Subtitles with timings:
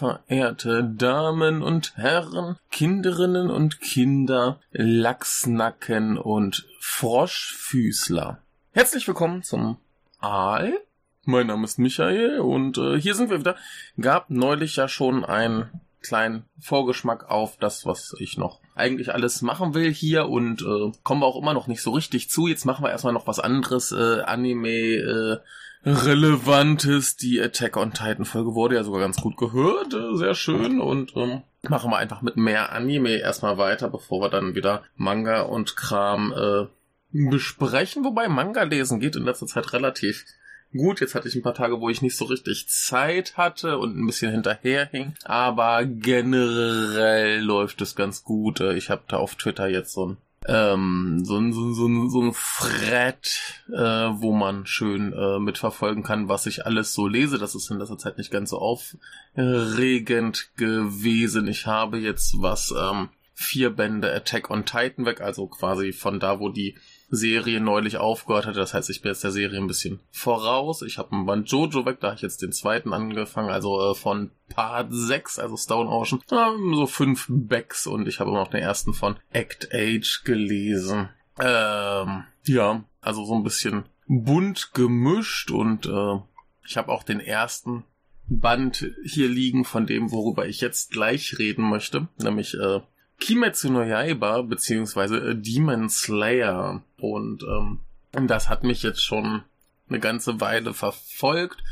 [0.00, 8.38] verehrte Damen und Herren, Kinderinnen und Kinder, Lachsnacken und Froschfüßler.
[8.72, 9.76] Herzlich willkommen zum
[10.18, 10.72] Aal.
[11.26, 13.56] Mein Name ist Michael und äh, hier sind wir wieder.
[14.00, 15.68] Gab neulich ja schon einen
[16.00, 21.20] kleinen Vorgeschmack auf das, was ich noch eigentlich alles machen will hier und äh, kommen
[21.20, 22.48] wir auch immer noch nicht so richtig zu.
[22.48, 23.92] Jetzt machen wir erstmal noch was anderes.
[23.92, 25.38] Äh, Anime, äh,
[25.84, 27.16] Relevantes.
[27.16, 29.94] Die Attack on Titan Folge wurde ja sogar ganz gut gehört.
[29.94, 30.80] Äh, sehr schön.
[30.80, 35.42] Und ähm, machen wir einfach mit mehr Anime erstmal weiter, bevor wir dann wieder Manga
[35.42, 36.66] und Kram äh,
[37.12, 38.04] besprechen.
[38.04, 40.24] Wobei Manga lesen geht in letzter Zeit relativ
[40.72, 41.00] gut.
[41.00, 44.06] Jetzt hatte ich ein paar Tage, wo ich nicht so richtig Zeit hatte und ein
[44.06, 45.14] bisschen hinterherhing.
[45.24, 48.60] Aber generell läuft es ganz gut.
[48.60, 51.86] Äh, ich habe da auf Twitter jetzt so ein ähm, so ein, so, ein, so,
[51.86, 57.06] ein, so ein Thread, äh, wo man schön äh, mitverfolgen kann, was ich alles so
[57.06, 57.38] lese.
[57.38, 61.46] Das ist in letzter Zeit nicht ganz so aufregend gewesen.
[61.46, 66.40] Ich habe jetzt was ähm, vier Bände Attack on Titan weg, also quasi von da,
[66.40, 66.76] wo die
[67.10, 68.58] Serie neulich aufgehört hatte.
[68.58, 70.82] Das heißt, ich bin jetzt der Serie ein bisschen voraus.
[70.82, 73.94] Ich habe einen Band Jojo weg, da habe ich jetzt den zweiten angefangen, also äh,
[73.94, 76.22] von Part 6, also Stone Ocean.
[76.30, 81.08] Ähm, so fünf Backs und ich habe noch den ersten von Act Age gelesen.
[81.40, 86.18] Ähm, ja, also so ein bisschen bunt gemischt und äh,
[86.64, 87.84] ich habe auch den ersten
[88.28, 92.80] Band hier liegen von dem, worüber ich jetzt gleich reden möchte, nämlich äh,
[93.20, 97.80] Kimetsu no Yaiba beziehungsweise äh, Demon Slayer und ähm,
[98.26, 99.44] das hat mich jetzt schon
[99.88, 101.62] eine ganze Weile verfolgt.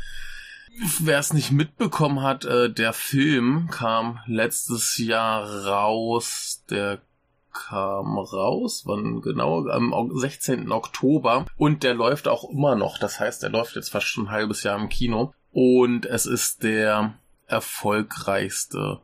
[0.99, 6.63] Wer es nicht mitbekommen hat, äh, der Film kam letztes Jahr raus.
[6.69, 7.01] Der
[7.51, 9.67] kam raus, wann genau?
[9.67, 10.71] Am 16.
[10.71, 11.45] Oktober.
[11.57, 12.97] Und der läuft auch immer noch.
[12.99, 15.33] Das heißt, der läuft jetzt fast schon ein halbes Jahr im Kino.
[15.51, 17.15] Und es ist der
[17.47, 19.01] erfolgreichste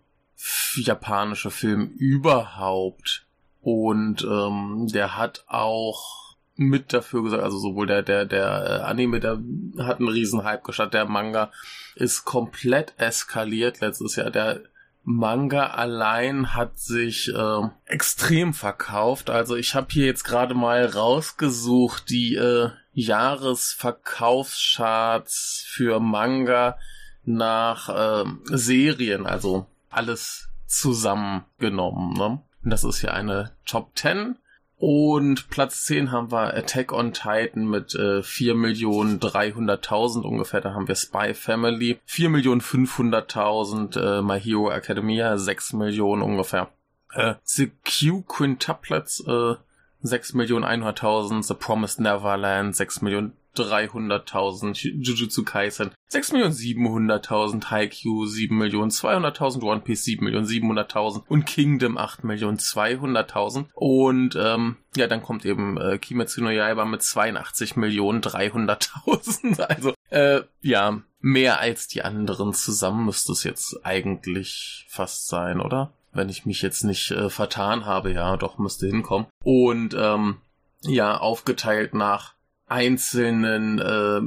[0.75, 3.25] japanische Film überhaupt.
[3.61, 6.25] Und ähm, der hat auch
[6.55, 9.39] mit dafür gesagt, also sowohl der, der, der äh, Anime, der
[9.79, 11.51] hat einen riesen Hype gestartet, der Manga
[11.95, 14.29] ist komplett eskaliert letztes Jahr.
[14.29, 14.61] Der
[15.03, 19.29] Manga allein hat sich äh, extrem verkauft.
[19.29, 26.77] Also ich habe hier jetzt gerade mal rausgesucht die äh, Jahresverkaufscharts für Manga
[27.23, 32.13] nach äh, Serien, also alles zusammengenommen.
[32.13, 32.43] Ne?
[32.63, 34.35] Das ist ja eine Top 10.
[34.77, 40.59] Und Platz 10 haben wir Attack on Titan mit äh, 4.300.000 ungefähr.
[40.61, 41.99] Da haben wir Spy Family.
[42.07, 45.37] 4.500.000 äh, My Hero Academia.
[45.37, 46.69] 6 Millionen ungefähr.
[47.13, 49.55] Äh, The Q Quintuplets äh,
[50.03, 51.43] 6.100.000.
[51.43, 61.45] The Promised Neverland 6 Millionen 300.000, Jujutsu Kaisen 6.700.000, Haikyuu 7.200.000, One Piece 7.700.000 und
[61.45, 69.93] Kingdom 8.200.000 und ähm, ja, dann kommt eben äh, Kimetsu no Yaiba mit 82.300.000, also
[70.09, 75.91] äh, ja, mehr als die anderen zusammen müsste es jetzt eigentlich fast sein, oder?
[76.13, 79.27] Wenn ich mich jetzt nicht äh, vertan habe, ja, doch müsste hinkommen.
[79.43, 80.37] Und ähm,
[80.81, 82.34] ja, aufgeteilt nach
[82.67, 84.21] einzelnen äh,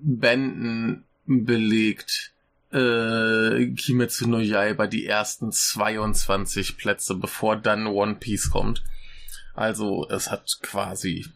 [0.00, 2.32] Bänden belegt
[2.72, 8.84] äh, Kimetsu no Yaiba die ersten 22 Plätze, bevor dann One Piece kommt.
[9.54, 11.26] Also es hat quasi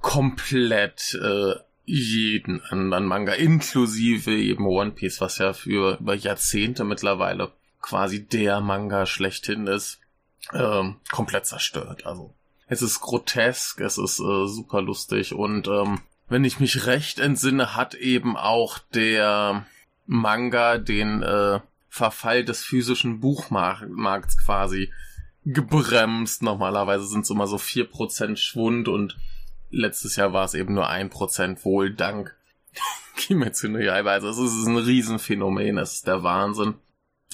[0.00, 1.54] komplett äh,
[1.84, 8.60] jeden anderen Manga, inklusive eben One Piece, was ja für über Jahrzehnte mittlerweile quasi der
[8.60, 9.98] Manga schlechthin ist,
[10.52, 12.06] ähm, komplett zerstört.
[12.06, 12.34] Also
[12.70, 17.74] es ist grotesk, es ist äh, super lustig und ähm, wenn ich mich recht entsinne,
[17.74, 19.66] hat eben auch der
[20.06, 21.58] Manga den äh,
[21.88, 24.92] Verfall des physischen Buchmarkts quasi
[25.44, 26.44] gebremst.
[26.44, 29.16] Normalerweise sind es immer so vier Prozent Schwund und
[29.70, 32.36] letztes Jahr war es eben nur ein Prozent wohl dank
[33.16, 34.12] Kimetsu no Yaiba.
[34.12, 36.74] Also es ist ein Riesenphänomen, es ist der Wahnsinn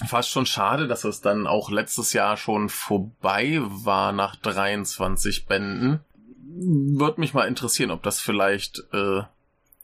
[0.05, 6.01] fast schon schade, dass es dann auch letztes Jahr schon vorbei war nach 23 Bänden.
[6.39, 9.23] Würde mich mal interessieren, ob das vielleicht äh,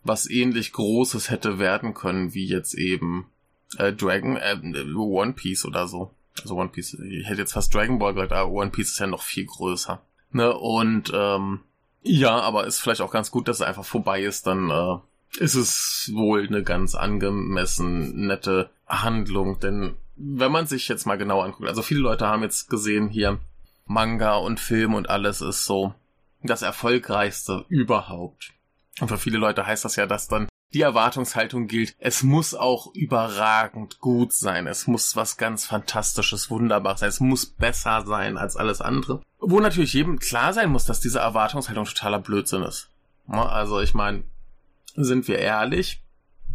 [0.03, 3.27] was ähnlich Großes hätte werden können, wie jetzt eben
[3.77, 4.57] äh, Dragon, äh,
[4.95, 6.11] One Piece oder so.
[6.41, 9.07] Also One Piece, ich hätte jetzt fast Dragon Ball gesagt, aber One Piece ist ja
[9.07, 10.01] noch viel größer.
[10.31, 10.53] Ne?
[10.53, 11.61] Und ähm,
[12.01, 14.97] ja, aber ist vielleicht auch ganz gut, dass es einfach vorbei ist, dann äh,
[15.43, 21.41] ist es wohl eine ganz angemessen nette Handlung, denn wenn man sich jetzt mal genau
[21.41, 23.39] anguckt, also viele Leute haben jetzt gesehen hier,
[23.85, 25.93] Manga und Film und alles ist so
[26.41, 28.53] das erfolgreichste überhaupt.
[28.99, 32.93] Und für viele Leute heißt das ja, dass dann die Erwartungshaltung gilt, es muss auch
[32.95, 34.65] überragend gut sein.
[34.65, 37.09] Es muss was ganz Fantastisches, Wunderbares sein.
[37.09, 39.21] Es muss besser sein als alles andere.
[39.39, 42.89] Wo natürlich jedem klar sein muss, dass diese Erwartungshaltung totaler Blödsinn ist.
[43.27, 44.23] Also ich meine,
[44.95, 46.01] sind wir ehrlich,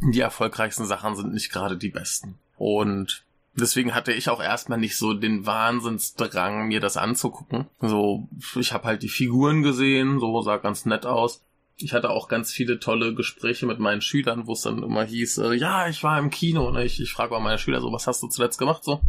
[0.01, 2.39] die erfolgreichsten Sachen sind nicht gerade die besten.
[2.57, 3.25] Und
[3.61, 7.67] deswegen hatte ich auch erstmal nicht so den Wahnsinnsdrang, mir das anzugucken.
[7.81, 11.45] So, ich habe halt die Figuren gesehen, so sah ganz nett aus.
[11.77, 15.39] Ich hatte auch ganz viele tolle Gespräche mit meinen Schülern, wo es dann immer hieß,
[15.39, 16.71] äh, ja, ich war im Kino.
[16.73, 16.85] Ne?
[16.85, 18.83] Ich, ich frage auch meine Schüler so, was hast du zuletzt gemacht?
[18.83, 19.01] So.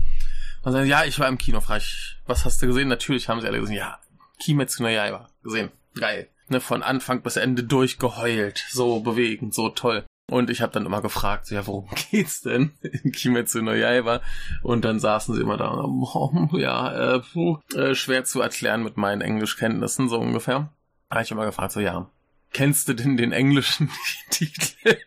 [0.63, 1.62] Und dann, ja, ich war im Kino.
[1.62, 2.88] Frage ich, was hast du gesehen?
[2.88, 4.00] Natürlich haben sie alle gesehen, ja,
[4.40, 5.72] Kimetsu no Yaiba gesehen.
[5.95, 6.30] Geil.
[6.48, 8.66] Ne, von Anfang bis Ende durchgeheult.
[8.69, 10.06] So bewegend, so toll.
[10.30, 14.22] Und ich habe dann immer gefragt, so, ja, worum geht's denn in Kimetsu no Yaiba?
[14.62, 18.98] Und dann saßen sie immer da, oh, ja, äh, puh, äh, schwer zu erklären mit
[18.98, 20.72] meinen Englischkenntnissen, so ungefähr.
[21.10, 22.10] Da habe ich immer gefragt, so, ja,
[22.54, 23.90] kennst du denn den englischen
[24.30, 24.98] Titel?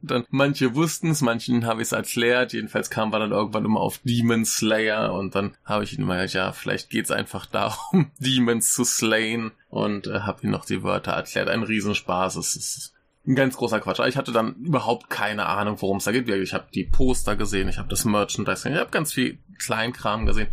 [0.00, 2.52] Und dann manche wussten es, manchen habe ich es erklärt.
[2.52, 6.16] Jedenfalls kam wir dann irgendwann immer auf Demon Slayer und dann habe ich ihn immer
[6.16, 10.82] gesagt, ja, vielleicht geht's einfach darum, Demons zu slayen und äh, habe ihm noch die
[10.82, 11.48] Wörter erklärt.
[11.48, 12.36] Ein Riesenspaß.
[12.36, 12.94] Es ist
[13.26, 14.00] ein ganz großer Quatsch.
[14.06, 16.28] Ich hatte dann überhaupt keine Ahnung, worum es da geht.
[16.28, 20.26] Ich habe die Poster gesehen, ich habe das Merchandise gesehen, ich habe ganz viel Kleinkram
[20.26, 20.48] gesehen.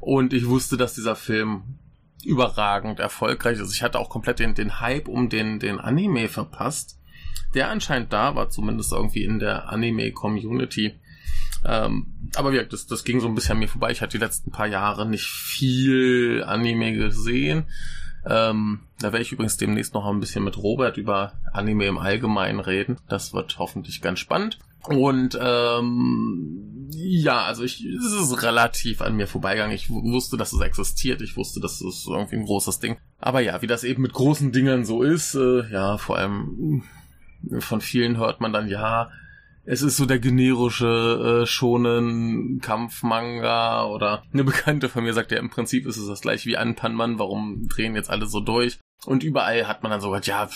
[0.00, 1.78] Und ich wusste, dass dieser Film
[2.24, 3.72] überragend erfolgreich ist.
[3.72, 6.98] Ich hatte auch komplett den, den Hype um den, den Anime verpasst,
[7.54, 10.94] der anscheinend da war, zumindest irgendwie in der Anime-Community.
[11.64, 13.92] Ähm, aber wie das, das ging so ein bisschen an mir vorbei.
[13.92, 17.64] Ich hatte die letzten paar Jahre nicht viel Anime gesehen.
[18.24, 22.60] Ähm, da werde ich übrigens demnächst noch ein bisschen mit Robert über Anime im Allgemeinen
[22.60, 22.98] reden.
[23.08, 24.58] Das wird hoffentlich ganz spannend.
[24.84, 29.74] Und ähm, ja, also ich, es ist relativ an mir vorbeigegangen.
[29.74, 31.22] Ich wusste, dass es existiert.
[31.22, 32.96] Ich wusste, dass es irgendwie ein großes Ding.
[33.20, 36.82] Aber ja, wie das eben mit großen Dingen so ist, äh, ja, vor allem
[37.58, 39.10] von vielen hört man dann, ja,
[39.64, 45.38] es ist so der generische äh, schonen Kampfmanga oder eine Bekannte von mir sagt ja
[45.38, 48.78] im Prinzip ist es das gleiche wie Anpanman, warum drehen jetzt alle so durch?
[49.04, 50.48] Und überall hat man dann so gesagt, ja,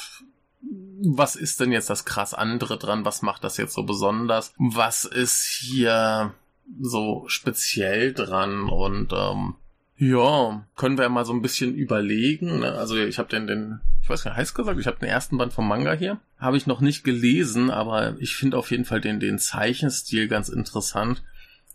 [1.04, 3.04] was ist denn jetzt das krass andere dran?
[3.04, 4.52] Was macht das jetzt so besonders?
[4.58, 6.34] Was ist hier
[6.80, 8.68] so speziell dran?
[8.68, 9.54] Und ähm,
[9.98, 12.60] ja, können wir ja mal so ein bisschen überlegen.
[12.60, 12.72] Ne?
[12.72, 15.52] Also ich habe den, den, ich weiß nicht, heißt gesagt, ich habe den ersten Band
[15.52, 16.20] vom Manga hier.
[16.38, 20.50] Habe ich noch nicht gelesen, aber ich finde auf jeden Fall den, den Zeichenstil ganz
[20.50, 21.22] interessant,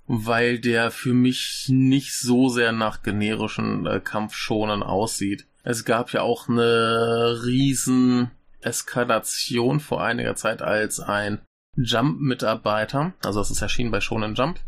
[0.06, 5.47] weil der für mich nicht so sehr nach generischen äh, Kampfschonen aussieht.
[5.63, 8.29] Es gab ja auch eine riesen
[8.62, 11.39] Eskalation vor einiger Zeit, als ein
[11.75, 14.59] Jump-Mitarbeiter, also das ist erschienen bei Shonen Jump,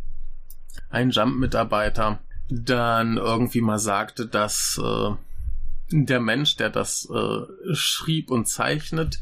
[0.89, 5.11] ein Jump-Mitarbeiter dann irgendwie mal sagte, dass äh,
[5.91, 9.19] der Mensch, der das äh, schrieb und zeichnet,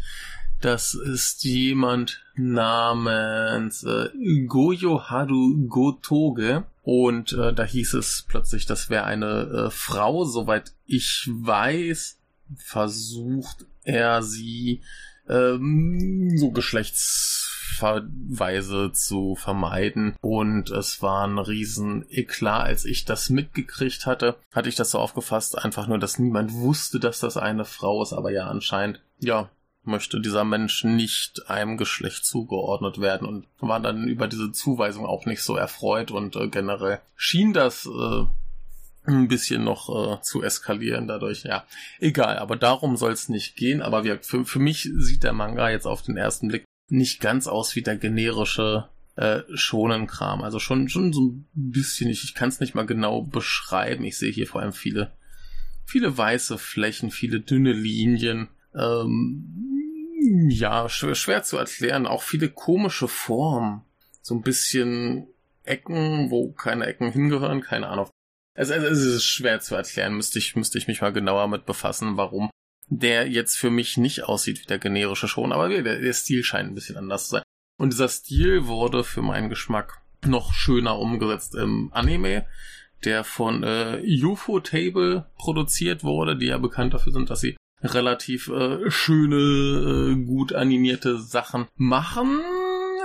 [0.61, 4.09] das ist jemand namens äh,
[4.47, 6.63] Goyo Haru Gotoge.
[6.83, 12.17] Und äh, da hieß es plötzlich, das wäre eine äh, Frau, soweit ich weiß,
[12.55, 14.81] versucht er sie
[15.29, 16.51] ähm, so
[17.71, 20.15] Geschlechtsverweise zu vermeiden.
[20.21, 24.99] Und es war ein riesen Eklat, als ich das mitgekriegt hatte, hatte ich das so
[24.99, 29.49] aufgefasst, einfach nur, dass niemand wusste, dass das eine Frau ist, aber ja anscheinend, ja,
[29.83, 35.25] möchte dieser Mensch nicht einem Geschlecht zugeordnet werden und war dann über diese Zuweisung auch
[35.25, 38.25] nicht so erfreut und äh, generell schien das äh,
[39.05, 41.43] ein bisschen noch äh, zu eskalieren dadurch.
[41.43, 41.63] Ja,
[41.99, 43.81] egal, aber darum soll es nicht gehen.
[43.81, 47.48] Aber wir, für, für mich sieht der Manga jetzt auf den ersten Blick nicht ganz
[47.48, 50.41] aus wie der generische äh, Schonenkram.
[50.41, 54.03] Also schon, schon so ein bisschen, ich, ich kann es nicht mal genau beschreiben.
[54.03, 55.12] Ich sehe hier vor allem viele,
[55.86, 58.50] viele weiße Flächen, viele dünne Linien.
[58.75, 59.48] Ähm,
[60.50, 62.05] ja, schwer, schwer zu erklären.
[62.05, 63.81] Auch viele komische Formen.
[64.21, 65.27] So ein bisschen
[65.63, 68.10] Ecken, wo keine Ecken hingehören, keine Ahnung.
[68.53, 71.65] Also, also, es ist schwer zu erklären, müsste ich, müsste ich mich mal genauer mit
[71.65, 72.50] befassen, warum
[72.91, 76.69] der jetzt für mich nicht aussieht wie der generische schon, aber der, der Stil scheint
[76.69, 77.43] ein bisschen anders zu sein.
[77.79, 82.45] Und dieser Stil wurde für meinen Geschmack noch schöner umgesetzt im Anime,
[83.05, 88.50] der von äh, UFO Table produziert wurde, die ja bekannt dafür sind, dass sie relativ
[88.50, 92.41] äh, schöne, äh, gut animierte Sachen machen.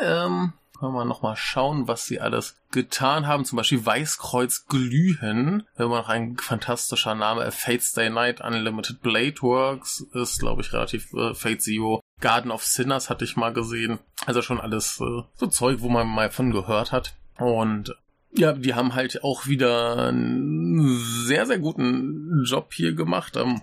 [0.02, 3.44] Ähm, können wir nochmal schauen, was sie alles getan haben.
[3.44, 5.66] Zum Beispiel Weißkreuz Glühen.
[5.76, 7.50] Immer noch ein fantastischer Name.
[7.52, 12.00] Fate Stay Night Unlimited Blade Works ist, glaube ich, relativ äh, Fate Zero.
[12.20, 13.98] Garden of Sinners hatte ich mal gesehen.
[14.24, 17.14] Also schon alles äh, so Zeug, wo man mal von gehört hat.
[17.38, 17.94] Und
[18.32, 23.36] ja, die haben halt auch wieder einen sehr, sehr guten Job hier gemacht.
[23.36, 23.62] Ähm,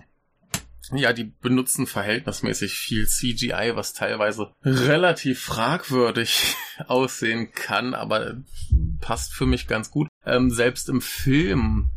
[0.96, 8.36] ja, die benutzen verhältnismäßig viel CGI, was teilweise relativ fragwürdig aussehen kann, aber
[9.00, 10.08] passt für mich ganz gut.
[10.24, 11.90] Ähm, selbst im Film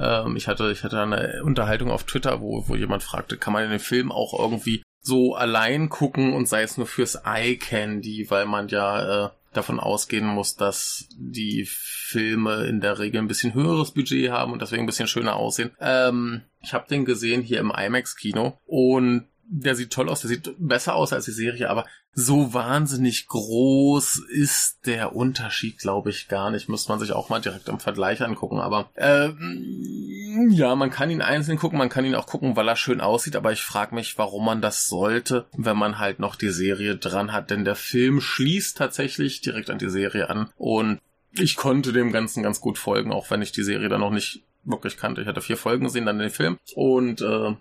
[0.00, 3.68] ähm, ich hatte, ich hatte eine Unterhaltung auf Twitter, wo, wo jemand fragte, kann man
[3.68, 8.46] den Film auch irgendwie so allein gucken und sei es nur fürs Eye Candy, weil
[8.46, 13.92] man ja äh, davon ausgehen muss, dass die Filme in der Regel ein bisschen höheres
[13.92, 15.70] Budget haben und deswegen ein bisschen schöner aussehen.
[15.80, 20.54] Ähm, ich habe den gesehen hier im IMAX-Kino und der sieht toll aus, der sieht
[20.58, 26.50] besser aus als die Serie, aber so wahnsinnig groß ist der Unterschied, glaube ich, gar
[26.50, 26.68] nicht.
[26.68, 28.58] Müsste man sich auch mal direkt im Vergleich angucken.
[28.58, 29.99] Aber ähm,
[30.48, 33.36] ja, man kann ihn einzeln gucken, man kann ihn auch gucken, weil er schön aussieht,
[33.36, 37.32] aber ich frage mich, warum man das sollte, wenn man halt noch die Serie dran
[37.32, 37.50] hat.
[37.50, 41.00] Denn der Film schließt tatsächlich direkt an die Serie an und
[41.32, 44.42] ich konnte dem Ganzen ganz gut folgen, auch wenn ich die Serie dann noch nicht
[44.64, 45.20] wirklich kannte.
[45.20, 46.58] Ich hatte vier Folgen gesehen, dann den Film.
[46.74, 47.54] Und äh,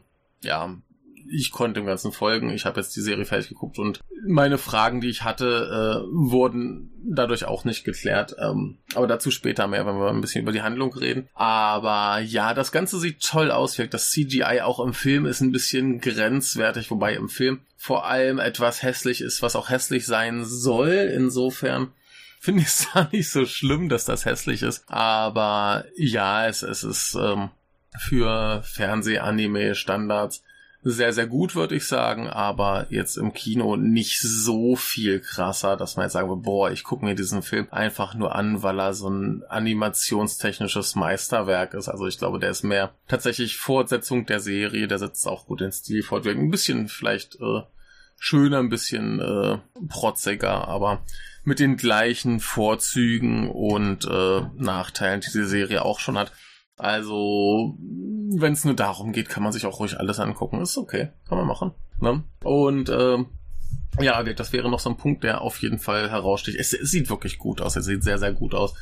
[0.43, 0.75] ja,
[1.31, 2.49] ich konnte dem Ganzen folgen.
[2.49, 6.91] Ich habe jetzt die Serie fertig geguckt und meine Fragen, die ich hatte, äh, wurden
[7.03, 8.35] dadurch auch nicht geklärt.
[8.39, 11.29] Ähm, aber dazu später mehr, wenn wir ein bisschen über die Handlung reden.
[11.33, 13.79] Aber ja, das Ganze sieht toll aus.
[13.89, 18.83] Das CGI auch im Film ist ein bisschen grenzwertig, wobei im Film vor allem etwas
[18.83, 21.11] hässlich ist, was auch hässlich sein soll.
[21.15, 21.93] Insofern
[22.39, 24.83] finde ich es da nicht so schlimm, dass das hässlich ist.
[24.87, 27.49] Aber ja, es, es ist ähm,
[27.97, 30.43] für Fernseh-Anime-Standards
[30.81, 35.97] sehr, sehr gut, würde ich sagen, aber jetzt im Kino nicht so viel krasser, dass
[35.97, 38.93] man jetzt sagen würde, boah, ich gucke mir diesen Film einfach nur an, weil er
[38.93, 41.89] so ein animationstechnisches Meisterwerk ist.
[41.89, 45.73] Also ich glaube, der ist mehr tatsächlich Fortsetzung der Serie, der setzt auch gut den
[45.73, 46.25] Stil fort.
[46.25, 47.61] Ein bisschen vielleicht äh,
[48.17, 49.57] schöner, ein bisschen äh,
[49.89, 51.03] protziger, aber
[51.43, 56.31] mit den gleichen Vorzügen und äh, Nachteilen, die die Serie auch schon hat.
[56.79, 60.61] Also, wenn es nur darum geht, kann man sich auch ruhig alles angucken.
[60.61, 61.71] Ist okay, kann man machen.
[61.99, 62.23] Ne?
[62.41, 63.17] Und äh,
[63.99, 66.57] ja, das wäre noch so ein Punkt, der auf jeden Fall heraussticht.
[66.57, 67.75] Es, es sieht wirklich gut aus.
[67.75, 68.75] Es sieht sehr, sehr gut aus.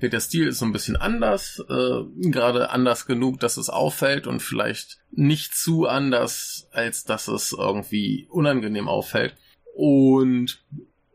[0.00, 4.40] Der Stil ist so ein bisschen anders, äh, gerade anders genug, dass es auffällt und
[4.40, 9.36] vielleicht nicht zu anders, als dass es irgendwie unangenehm auffällt.
[9.74, 10.62] Und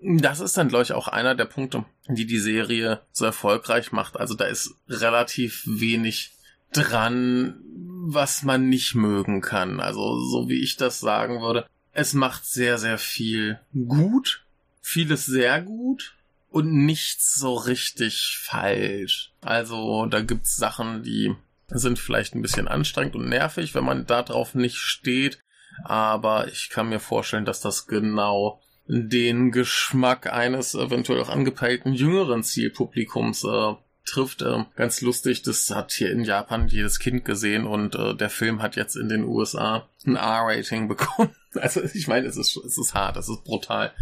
[0.04, 4.18] das ist dann, glaube ich, auch einer der Punkte, die die Serie so erfolgreich macht.
[4.18, 6.34] Also da ist relativ wenig
[6.74, 7.60] dran,
[8.06, 9.80] was man nicht mögen kann.
[9.80, 11.66] Also so wie ich das sagen würde.
[11.94, 14.44] Es macht sehr, sehr viel gut,
[14.82, 16.16] vieles sehr gut
[16.50, 19.32] und nichts so richtig falsch.
[19.42, 21.36] Also da gibt's Sachen, die
[21.68, 25.40] sind vielleicht ein bisschen anstrengend und nervig, wenn man darauf nicht steht.
[25.84, 32.44] Aber ich kann mir vorstellen, dass das genau den Geschmack eines eventuell auch angepeilten jüngeren
[32.44, 33.74] Zielpublikums äh,
[34.06, 34.42] trifft.
[34.42, 38.62] Äh, ganz lustig, das hat hier in Japan jedes Kind gesehen und äh, der Film
[38.62, 41.30] hat jetzt in den USA ein R-Rating bekommen.
[41.56, 43.94] Also ich meine, es ist, es ist hart, es ist brutal.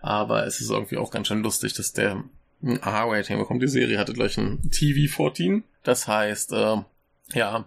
[0.00, 2.24] Aber es ist irgendwie auch ganz schön lustig, dass der
[2.62, 3.62] ein R-Rating bekommt.
[3.62, 5.62] Die Serie hatte gleich ein TV-14.
[5.82, 6.76] Das heißt, äh,
[7.32, 7.64] ja,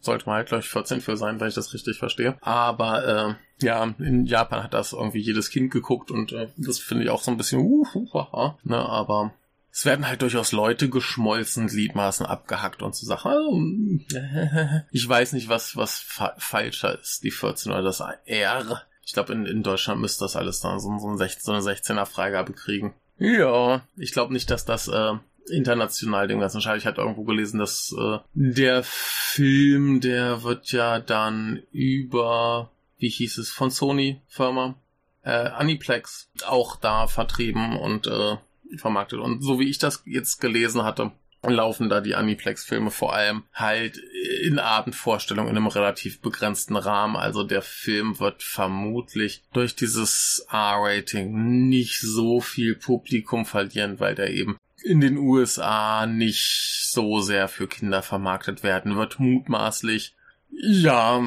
[0.00, 2.36] sollte man halt, glaube ich, 14 für sein, weil ich das richtig verstehe.
[2.40, 7.04] Aber äh, ja, in Japan hat das irgendwie jedes Kind geguckt und äh, das finde
[7.04, 9.32] ich auch so ein bisschen uh, uh, haha, ne, aber
[9.74, 13.32] es werden halt durchaus Leute geschmolzen, Gliedmaßen abgehackt und so Sachen.
[13.32, 18.82] Also, ich weiß nicht, was was fa falscher ist, die 14 oder das R.
[19.04, 21.60] Ich glaube, in, in Deutschland müsste das alles dann so, so, ein 16, so eine
[21.60, 22.94] 16er Freigabe kriegen.
[23.18, 25.14] Ja, ich glaube nicht, dass das äh,
[25.50, 26.78] international dem ganzen Scheiß.
[26.78, 33.38] Ich hatte irgendwo gelesen, dass äh, der Film, der wird ja dann über, wie hieß
[33.38, 34.76] es, von Sony Firma,
[35.22, 38.36] äh, Aniplex auch da vertrieben und äh,
[38.76, 39.20] vermarktet.
[39.20, 41.12] Und so wie ich das jetzt gelesen hatte,
[41.50, 43.98] laufen da die Aniplex-Filme vor allem halt
[44.42, 47.16] in Abendvorstellungen in einem relativ begrenzten Rahmen.
[47.16, 54.30] Also der Film wird vermutlich durch dieses R-Rating nicht so viel Publikum verlieren, weil der
[54.30, 60.14] eben in den USA nicht so sehr für Kinder vermarktet werden wird, mutmaßlich.
[60.50, 61.22] Ja,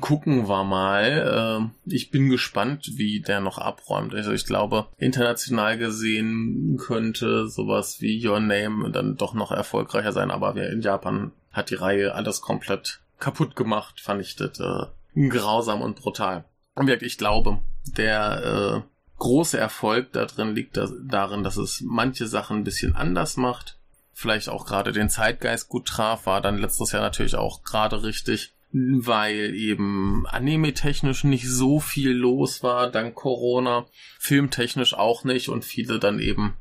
[0.00, 1.58] gucken wir mal.
[1.58, 4.14] Ähm, ich bin gespannt, wie der noch abräumt.
[4.14, 10.30] Also ich glaube, international gesehen könnte sowas wie Your Name dann doch noch erfolgreicher sein,
[10.30, 14.60] aber in Japan hat die Reihe alles komplett kaputt gemacht, vernichtet.
[14.60, 16.44] Äh, grausam und brutal.
[16.74, 17.58] Und wirklich, ich glaube,
[17.96, 22.94] der äh, große Erfolg da drin liegt da, darin, dass es manche Sachen ein bisschen
[22.94, 23.78] anders macht.
[24.12, 28.54] Vielleicht auch gerade den Zeitgeist gut traf, war dann letztes Jahr natürlich auch gerade richtig,
[28.72, 33.86] weil eben anime-technisch nicht so viel los war, dank Corona,
[34.18, 36.54] filmtechnisch auch nicht und viele dann eben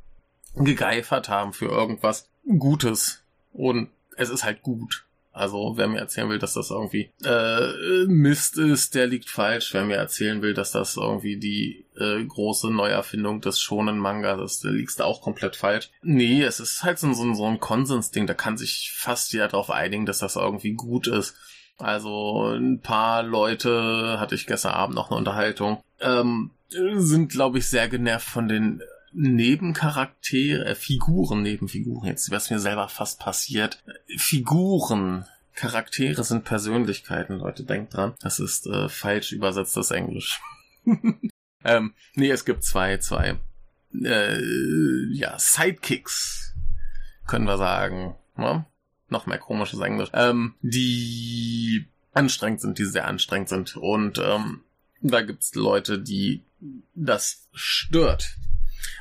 [0.56, 3.24] gegeifert haben für irgendwas Gutes.
[3.52, 5.05] Und es ist halt gut.
[5.36, 9.74] Also wer mir erzählen will, dass das irgendwie äh, Mist ist, der liegt falsch.
[9.74, 14.64] Wer mir erzählen will, dass das irgendwie die äh, große Neuerfindung des schonen Manga ist,
[14.64, 15.90] der liegst da auch komplett falsch.
[16.02, 18.28] Nee, es ist halt so, so, so ein Konsensding.
[18.28, 21.36] Da kann sich fast jeder darauf einigen, dass das irgendwie gut ist.
[21.78, 25.84] Also ein paar Leute hatte ich gestern Abend noch eine Unterhaltung.
[26.00, 28.82] Ähm, sind, glaube ich, sehr genervt von den
[29.16, 33.84] Nebencharaktere, äh, Figuren, Nebenfiguren, jetzt was mir selber fast passiert.
[34.18, 38.14] Figuren, Charaktere sind Persönlichkeiten, Leute, denkt dran.
[38.20, 40.42] Das ist äh, falsch übersetztes Englisch.
[41.64, 43.40] ähm, nee, es gibt zwei, zwei,
[44.04, 46.54] äh, ja, Sidekicks,
[47.26, 48.16] können wir sagen.
[48.36, 48.66] Ne?
[49.08, 50.10] Noch mehr komisches Englisch.
[50.14, 53.78] Ähm, die anstrengend sind, die sehr anstrengend sind.
[53.78, 54.62] Und ähm,
[55.02, 56.42] da gibt's Leute, die
[56.94, 58.36] das stört.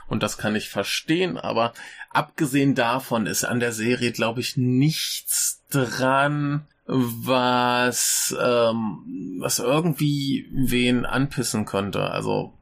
[0.06, 1.72] Und das kann ich verstehen, aber
[2.10, 11.06] abgesehen davon ist an der Serie, glaube ich, nichts dran, was, ähm, was irgendwie wen
[11.06, 12.10] anpissen könnte.
[12.10, 12.52] Also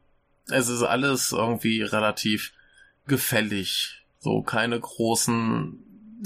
[0.48, 2.52] es ist alles irgendwie relativ
[3.06, 4.04] gefällig.
[4.20, 5.78] So keine großen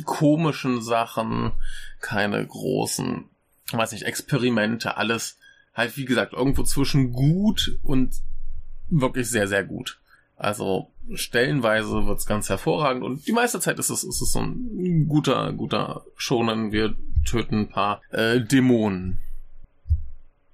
[0.04, 1.52] komischen Sachen,
[2.00, 3.24] keine großen,
[3.72, 5.38] weiß nicht, Experimente, alles
[5.74, 8.14] halt wie gesagt irgendwo zwischen gut und
[8.88, 9.98] wirklich sehr, sehr gut.
[10.36, 15.06] Also stellenweise wird's ganz hervorragend und die meiste Zeit ist es, ist es so ein
[15.08, 16.72] guter, guter Schonen.
[16.72, 19.18] Wir töten ein paar äh, Dämonen.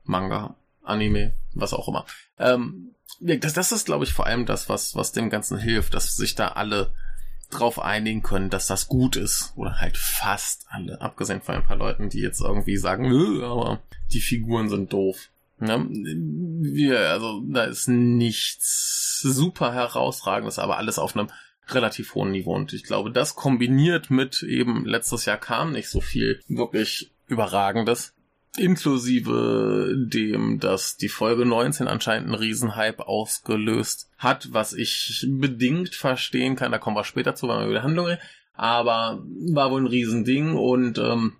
[0.04, 2.06] Manga, Anime, was auch immer.
[2.38, 6.16] Ähm, das, das ist, glaube ich, vor allem das, was, was dem Ganzen hilft, dass
[6.16, 6.92] sich da alle
[7.50, 9.52] drauf einigen können, dass das gut ist.
[9.56, 11.00] Oder halt fast alle.
[11.00, 13.80] Abgesehen von ein paar Leuten, die jetzt irgendwie sagen, Nö, aber
[14.12, 15.28] die Figuren sind doof.
[15.66, 21.28] Ja, wir, also da ist nichts super herausragendes, aber alles auf einem
[21.68, 22.54] relativ hohen Niveau.
[22.54, 28.14] Und ich glaube, das kombiniert mit eben letztes Jahr kam nicht so viel wirklich überragendes.
[28.56, 36.56] Inklusive dem, dass die Folge 19 anscheinend einen Riesenhype ausgelöst hat, was ich bedingt verstehen
[36.56, 36.72] kann.
[36.72, 38.20] Da kommen wir später zu, wenn wir über die Handlung reden.
[38.54, 39.22] Aber
[39.52, 41.36] war wohl ein Riesending und ähm,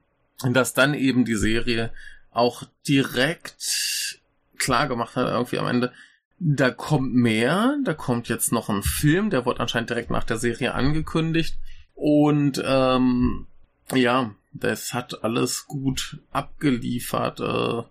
[0.50, 1.92] dass dann eben die Serie
[2.32, 4.20] auch direkt
[4.58, 5.92] klar gemacht hat, irgendwie am Ende,
[6.38, 10.38] da kommt mehr, da kommt jetzt noch ein Film, der wird anscheinend direkt nach der
[10.38, 11.56] Serie angekündigt.
[11.94, 13.46] Und ähm,
[13.92, 17.40] ja, das hat alles gut abgeliefert.
[17.40, 17.82] Äh,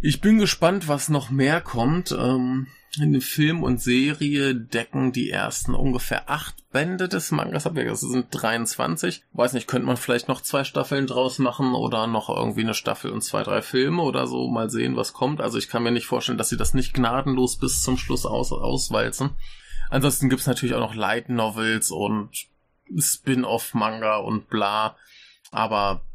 [0.00, 2.10] ich bin gespannt, was noch mehr kommt.
[2.12, 2.66] Ähm,
[3.20, 7.74] Film und Serie decken die ersten ungefähr acht Bände des Mangas ab.
[7.74, 9.22] Das sind 23.
[9.32, 13.10] Weiß nicht, könnte man vielleicht noch zwei Staffeln draus machen oder noch irgendwie eine Staffel
[13.10, 14.48] und zwei, drei Filme oder so.
[14.48, 15.40] Mal sehen, was kommt.
[15.40, 18.52] Also ich kann mir nicht vorstellen, dass sie das nicht gnadenlos bis zum Schluss aus
[18.52, 19.30] auswalzen.
[19.90, 22.30] Ansonsten gibt's natürlich auch noch Light Novels und
[22.96, 24.96] Spin-off-Manga und bla.
[25.50, 26.05] Aber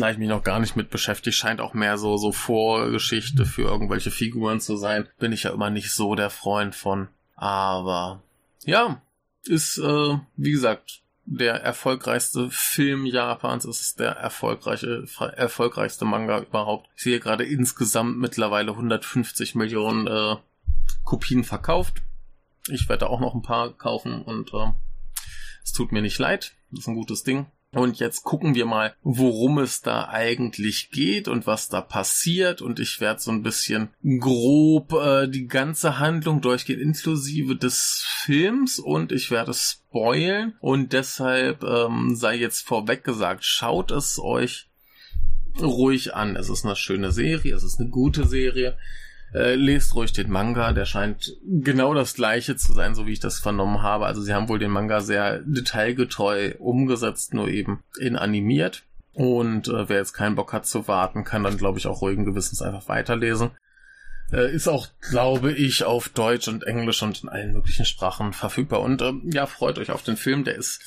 [0.00, 3.62] da ich mich noch gar nicht mit beschäftigt, scheint auch mehr so, so Vorgeschichte für
[3.62, 5.08] irgendwelche Figuren zu sein.
[5.18, 7.08] Bin ich ja immer nicht so der Freund von.
[7.34, 8.22] Aber
[8.64, 9.00] ja,
[9.44, 15.06] ist, äh, wie gesagt, der erfolgreichste Film Japans, es ist der erfolgreiche,
[15.36, 16.88] erfolgreichste Manga überhaupt.
[16.96, 20.36] Ich sehe gerade insgesamt mittlerweile 150 Millionen äh,
[21.04, 22.02] Kopien verkauft.
[22.68, 24.72] Ich werde auch noch ein paar kaufen und äh,
[25.64, 26.52] es tut mir nicht leid.
[26.70, 27.46] Das ist ein gutes Ding.
[27.76, 32.62] Und jetzt gucken wir mal, worum es da eigentlich geht und was da passiert.
[32.62, 38.78] Und ich werde so ein bisschen grob äh, die ganze Handlung durchgehen, inklusive des Films.
[38.78, 40.54] Und ich werde spoilen.
[40.60, 44.70] Und deshalb ähm, sei jetzt vorweg gesagt, schaut es euch
[45.60, 46.34] ruhig an.
[46.36, 48.78] Es ist eine schöne Serie, es ist eine gute Serie.
[49.34, 53.20] Äh, lest ruhig den Manga, der scheint genau das gleiche zu sein, so wie ich
[53.20, 54.06] das vernommen habe.
[54.06, 58.84] Also sie haben wohl den Manga sehr detailgetreu umgesetzt, nur eben in animiert.
[59.12, 62.24] Und äh, wer jetzt keinen Bock hat zu warten, kann dann, glaube ich, auch ruhigen
[62.24, 63.50] Gewissens einfach weiterlesen.
[64.32, 68.80] Äh, ist auch, glaube ich, auf Deutsch und Englisch und in allen möglichen Sprachen verfügbar.
[68.80, 70.82] Und äh, ja, freut euch auf den Film, der ist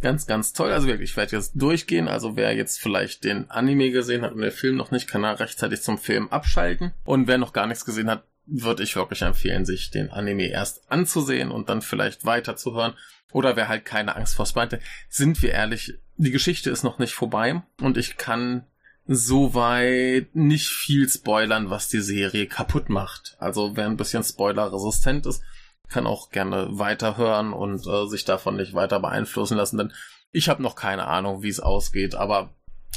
[0.00, 0.70] Ganz, ganz toll.
[0.70, 2.08] Also wirklich, ich werde jetzt durchgehen.
[2.08, 5.40] Also wer jetzt vielleicht den Anime gesehen hat und den Film noch nicht, kann er
[5.40, 6.92] rechtzeitig zum Film abschalten.
[7.04, 10.90] Und wer noch gar nichts gesehen hat, würde ich wirklich empfehlen, sich den Anime erst
[10.90, 12.94] anzusehen und dann vielleicht weiterzuhören.
[13.32, 17.12] Oder wer halt keine Angst vor Spoiler, sind wir ehrlich, die Geschichte ist noch nicht
[17.12, 18.64] vorbei und ich kann
[19.06, 23.36] soweit nicht viel spoilern, was die Serie kaputt macht.
[23.38, 25.42] Also wer ein bisschen spoilerresistent ist,
[25.88, 29.92] kann auch gerne weiterhören und äh, sich davon nicht weiter beeinflussen lassen, denn
[30.30, 32.50] ich habe noch keine Ahnung, wie es ausgeht, aber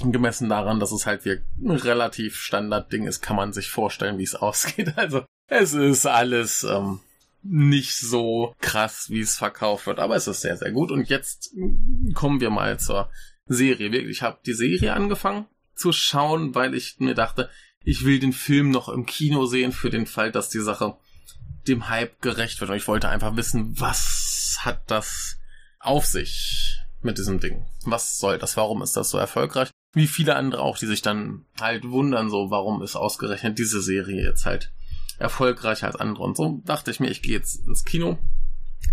[0.04, 4.24] gemessen daran, dass es halt wie ein relativ Standardding ist, kann man sich vorstellen, wie
[4.24, 4.98] es ausgeht.
[4.98, 7.00] Also es ist alles ähm,
[7.44, 10.92] nicht so krass, wie es verkauft wird, aber es ist sehr, sehr gut.
[10.92, 11.54] Und jetzt
[12.14, 13.10] kommen wir mal zur
[13.46, 13.90] Serie.
[13.90, 17.50] Ich habe die Serie angefangen zu schauen, weil ich mir dachte,
[17.84, 20.96] ich will den Film noch im Kino sehen für den Fall, dass die Sache
[21.68, 22.70] dem Hype gerecht wird.
[22.70, 25.38] Und ich wollte einfach wissen, was hat das
[25.80, 27.66] auf sich mit diesem Ding?
[27.86, 28.58] Was soll das?
[28.58, 29.70] Warum ist das so erfolgreich?
[29.94, 34.24] Wie viele andere auch, die sich dann halt wundern, so, warum ist ausgerechnet diese Serie
[34.24, 34.72] jetzt halt
[35.20, 36.24] erfolgreicher als andere.
[36.24, 38.18] Und so dachte ich mir, ich gehe jetzt ins Kino,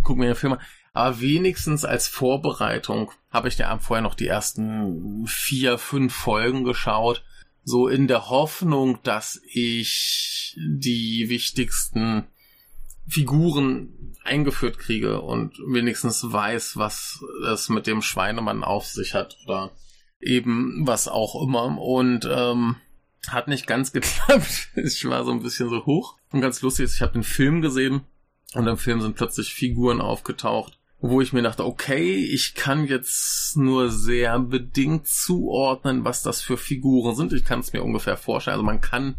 [0.04, 0.60] gucke mir den Film an.
[0.92, 7.24] Aber wenigstens als Vorbereitung habe ich ja vorher noch die ersten vier, fünf Folgen geschaut.
[7.64, 12.26] So in der Hoffnung, dass ich die wichtigsten
[13.08, 19.72] Figuren eingeführt kriege und wenigstens weiß, was es mit dem Schweinemann auf sich hat oder
[20.20, 21.80] eben was auch immer.
[21.80, 22.76] Und ähm,
[23.26, 24.68] hat nicht ganz geklappt.
[24.76, 26.16] Ich war so ein bisschen so hoch.
[26.30, 28.02] Und ganz lustig ist, ich habe den Film gesehen
[28.54, 33.56] und im Film sind plötzlich Figuren aufgetaucht, wo ich mir dachte, okay, ich kann jetzt
[33.56, 37.32] nur sehr bedingt zuordnen, was das für Figuren sind.
[37.32, 38.56] Ich kann es mir ungefähr vorstellen.
[38.56, 39.16] Also man kann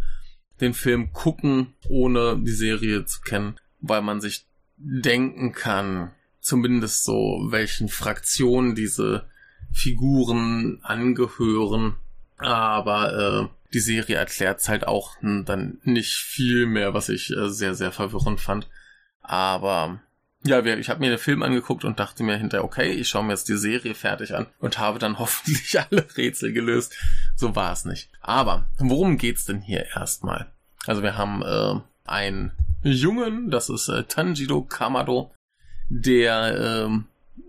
[0.61, 4.45] den Film gucken, ohne die Serie zu kennen weil man sich
[4.77, 9.25] denken kann, zumindest so, welchen Fraktionen diese
[9.71, 11.95] Figuren angehören.
[12.37, 17.75] Aber äh, die Serie erklärt halt auch dann nicht viel mehr, was ich äh, sehr,
[17.75, 18.67] sehr verwirrend fand.
[19.21, 19.99] Aber
[20.43, 23.33] ja, ich habe mir den Film angeguckt und dachte mir hinterher, okay, ich schaue mir
[23.33, 26.95] jetzt die Serie fertig an und habe dann hoffentlich alle Rätsel gelöst.
[27.35, 28.09] So war es nicht.
[28.21, 30.51] Aber worum geht's denn hier erstmal?
[30.85, 35.31] Also wir haben äh, ein Jungen, das ist äh, Tanjiro Kamado,
[35.89, 37.05] der ähm,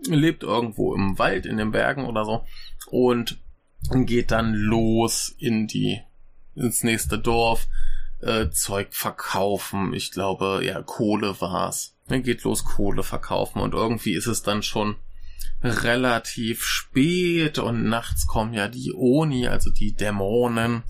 [0.07, 2.45] lebt irgendwo im Wald, in den Bergen oder so
[2.89, 3.37] und
[3.91, 6.01] geht dann los in die
[6.55, 7.67] ins nächste Dorf,
[8.21, 9.93] äh, Zeug verkaufen.
[9.93, 11.95] Ich glaube, ja, Kohle war's.
[12.07, 14.95] Er geht los Kohle verkaufen und irgendwie ist es dann schon
[15.63, 20.83] relativ spät und nachts kommen ja die Oni, also die Dämonen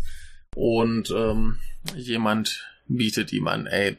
[0.55, 1.57] und ähm,
[1.95, 3.97] jemand bietet ihm an, ey,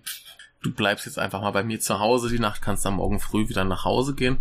[0.63, 3.49] du bleibst jetzt einfach mal bei mir zu Hause die Nacht, kannst dann morgen früh
[3.49, 4.39] wieder nach Hause gehen.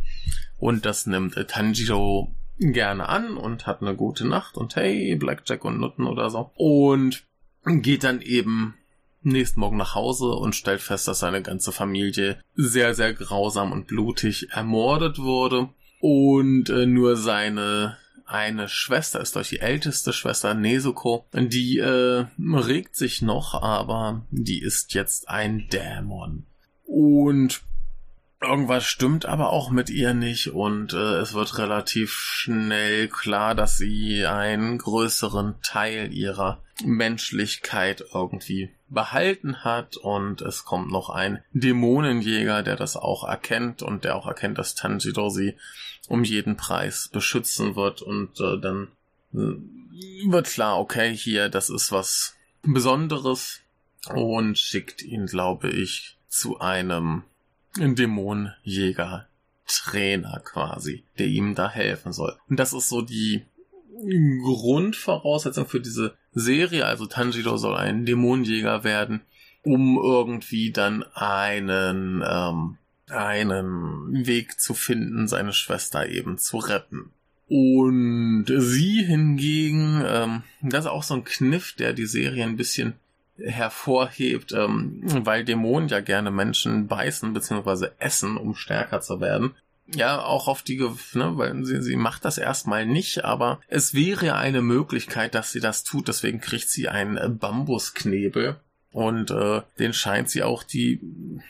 [0.58, 5.80] Und das nimmt Tanjiro gerne an und hat eine gute Nacht und hey, Blackjack und
[5.80, 6.52] Nutten oder so.
[6.56, 7.24] Und
[7.66, 8.76] geht dann eben
[9.24, 13.88] nächsten Morgen nach Hause und stellt fest, dass seine ganze Familie sehr, sehr grausam und
[13.88, 15.70] blutig ermordet wurde.
[16.00, 17.98] Und äh, nur seine
[18.32, 21.26] eine Schwester ist euch die älteste Schwester Nezuko.
[21.34, 26.46] Die äh, regt sich noch, aber die ist jetzt ein Dämon.
[26.86, 27.62] Und
[28.42, 33.78] irgendwas stimmt aber auch mit ihr nicht und äh, es wird relativ schnell klar, dass
[33.78, 42.62] sie einen größeren Teil ihrer Menschlichkeit irgendwie behalten hat und es kommt noch ein Dämonenjäger,
[42.62, 45.56] der das auch erkennt und der auch erkennt, dass Tanjiro sie
[46.08, 48.90] um jeden Preis beschützen wird und äh, dann
[49.34, 53.62] äh, wird klar, okay, hier, das ist was Besonderes
[54.14, 57.24] und schickt ihn, glaube ich, zu einem
[57.78, 59.28] Dämonenjäger
[59.68, 62.38] Trainer quasi, der ihm da helfen soll.
[62.50, 63.46] Und das ist so die
[64.44, 66.86] Grundvoraussetzung für diese Serie.
[66.86, 69.22] Also Tanjiro soll ein Dämonenjäger werden,
[69.64, 72.78] um irgendwie dann einen ähm,
[73.12, 77.12] einen Weg zu finden, seine Schwester eben zu retten.
[77.48, 82.94] Und sie hingegen, ähm, das ist auch so ein Kniff, der die Serie ein bisschen
[83.38, 87.90] hervorhebt, ähm, weil Dämonen ja gerne Menschen beißen bzw.
[88.00, 89.56] essen, um stärker zu werden.
[89.94, 94.36] Ja, auch auf die, ne, weil sie, sie macht das erstmal nicht, aber es wäre
[94.36, 96.08] eine Möglichkeit, dass sie das tut.
[96.08, 98.60] Deswegen kriegt sie einen Bambusknebel
[98.92, 101.00] und äh, den scheint sie auch die,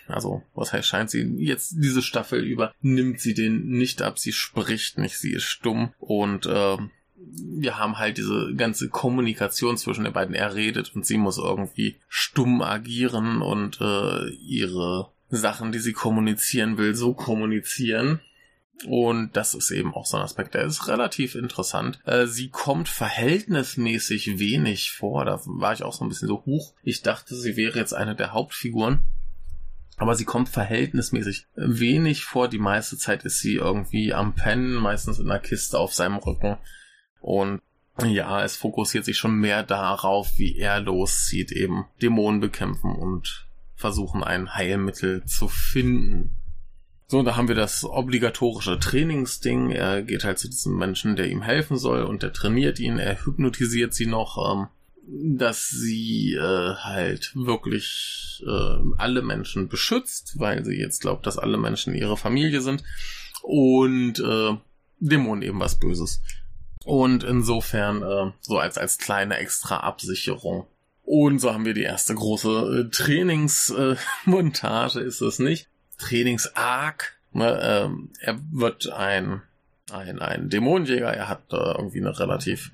[0.07, 4.31] also was heißt scheint sie, jetzt diese Staffel über nimmt sie den nicht ab, sie
[4.31, 6.77] spricht nicht, sie ist stumm und äh,
[7.23, 10.35] wir haben halt diese ganze Kommunikation zwischen den beiden.
[10.35, 16.77] Er redet und sie muss irgendwie stumm agieren und äh, ihre Sachen, die sie kommunizieren
[16.77, 18.21] will, so kommunizieren.
[18.87, 21.99] Und das ist eben auch so ein Aspekt, der ist relativ interessant.
[22.05, 25.25] Äh, sie kommt verhältnismäßig wenig vor.
[25.25, 26.73] Da war ich auch so ein bisschen so hoch.
[26.83, 29.03] Ich dachte, sie wäre jetzt eine der Hauptfiguren.
[29.97, 32.47] Aber sie kommt verhältnismäßig wenig vor.
[32.47, 36.57] Die meiste Zeit ist sie irgendwie am Pennen, meistens in einer Kiste auf seinem Rücken.
[37.19, 37.61] Und
[38.03, 44.23] ja, es fokussiert sich schon mehr darauf, wie er loszieht, eben Dämonen bekämpfen und versuchen,
[44.23, 46.35] ein Heilmittel zu finden.
[47.11, 49.71] So, da haben wir das obligatorische Trainingsding.
[49.71, 53.25] Er geht halt zu diesem Menschen, der ihm helfen soll und der trainiert ihn, er
[53.25, 54.67] hypnotisiert sie noch, ähm,
[55.37, 61.57] dass sie äh, halt wirklich äh, alle Menschen beschützt, weil sie jetzt glaubt, dass alle
[61.57, 62.81] Menschen ihre Familie sind
[63.43, 64.55] und äh,
[65.01, 66.21] Dämonen eben was Böses
[66.85, 70.65] Und insofern äh, so als, als kleine extra Absicherung.
[71.03, 75.67] Und so haben wir die erste große äh, Trainingsmontage, äh, ist es nicht.
[76.01, 77.17] Trainingsarg.
[77.33, 79.41] Ne, ähm, er wird ein,
[79.91, 82.71] ein, ein Dämonenjäger, er hat äh, irgendwie eine relativ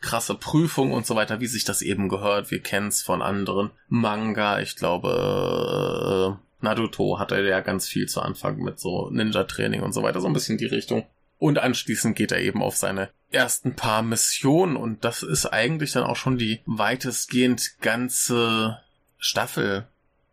[0.00, 2.50] krasse Prüfung und so weiter, wie sich das eben gehört.
[2.50, 4.60] Wir kennen es von anderen Manga.
[4.60, 10.02] Ich glaube, äh, Naruto hatte ja ganz viel zu Anfang mit so Ninja-Training und so
[10.02, 11.06] weiter, so ein bisschen die Richtung.
[11.38, 16.04] Und anschließend geht er eben auf seine ersten paar Missionen und das ist eigentlich dann
[16.04, 18.78] auch schon die weitestgehend ganze
[19.18, 19.86] Staffel,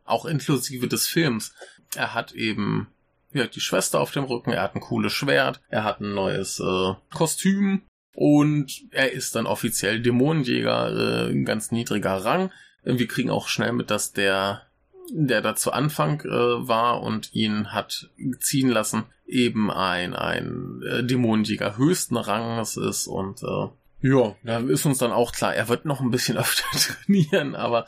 [0.03, 1.53] auch inklusive des Films.
[1.95, 2.87] Er hat eben
[3.33, 6.59] ja, die Schwester auf dem Rücken, er hat ein cooles Schwert, er hat ein neues
[6.59, 7.83] äh, Kostüm.
[8.15, 12.51] Und er ist dann offiziell Dämonenjäger, äh, ganz niedriger Rang.
[12.83, 14.67] Wir kriegen auch schnell mit, dass der
[15.09, 21.03] der da zu Anfang äh, war und ihn hat ziehen lassen, eben ein, ein äh,
[21.03, 23.67] Dämonenjäger höchsten Ranges ist und äh,
[23.99, 27.87] ja, da ist uns dann auch klar, er wird noch ein bisschen öfter trainieren, aber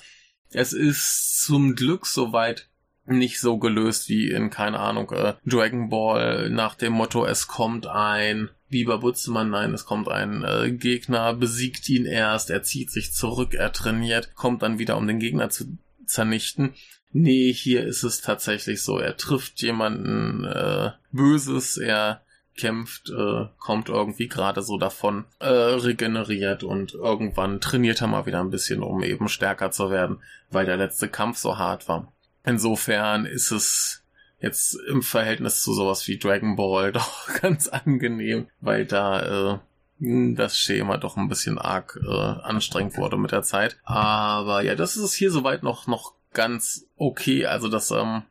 [0.51, 2.69] es ist zum Glück soweit
[3.17, 7.87] nicht so gelöst wie in, keine Ahnung, äh, Dragon Ball nach dem Motto, es kommt
[7.87, 13.13] ein Lieber Butzemann, nein, es kommt ein äh, Gegner, besiegt ihn erst, er zieht sich
[13.13, 16.75] zurück, er trainiert, kommt dann wieder, um den Gegner zu zernichten.
[17.11, 22.21] Nee, hier ist es tatsächlich so, er trifft jemanden äh, Böses, er
[22.55, 28.41] kämpft, äh, kommt irgendwie gerade so davon, äh, regeneriert und irgendwann trainiert er mal wieder
[28.41, 32.11] ein bisschen, um eben stärker zu werden, weil der letzte Kampf so hart war.
[32.49, 34.03] Insofern ist es
[34.41, 39.59] jetzt im Verhältnis zu sowas wie Dragon Ball doch ganz angenehm, weil da äh,
[39.99, 43.77] das Schema doch ein bisschen arg äh, anstrengend wurde mit der Zeit.
[43.83, 47.45] Aber ja, das ist es hier soweit noch noch ganz okay.
[47.45, 48.23] Also das ähm,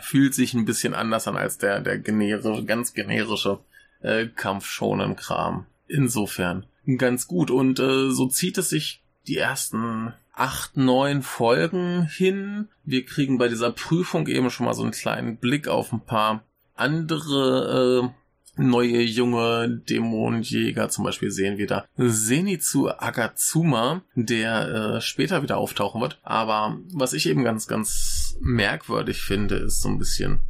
[0.00, 3.60] fühlt sich ein bisschen anders an als der der generische, ganz generische
[4.02, 5.66] äh, Kampfschonen-Kram.
[5.86, 6.66] Insofern
[6.98, 12.68] ganz gut und äh, so zieht es sich die ersten acht, neun Folgen hin.
[12.84, 16.42] Wir kriegen bei dieser Prüfung eben schon mal so einen kleinen Blick auf ein paar
[16.74, 18.10] andere
[18.56, 20.88] äh, neue junge Dämonenjäger.
[20.88, 26.18] Zum Beispiel sehen wir da Zenitsu Agatsuma, der äh, später wieder auftauchen wird.
[26.22, 30.40] Aber was ich eben ganz, ganz merkwürdig finde, ist so ein bisschen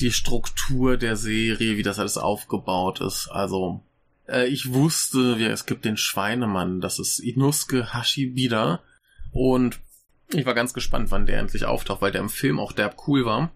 [0.00, 3.28] die Struktur der Serie, wie das alles aufgebaut ist.
[3.28, 3.82] Also
[4.28, 8.80] äh, ich wusste, ja, es gibt den Schweinemann, das ist Inosuke Hashibida.
[9.32, 9.80] Und
[10.32, 13.24] ich war ganz gespannt, wann der endlich auftaucht, weil der im Film auch derb cool
[13.24, 13.52] war.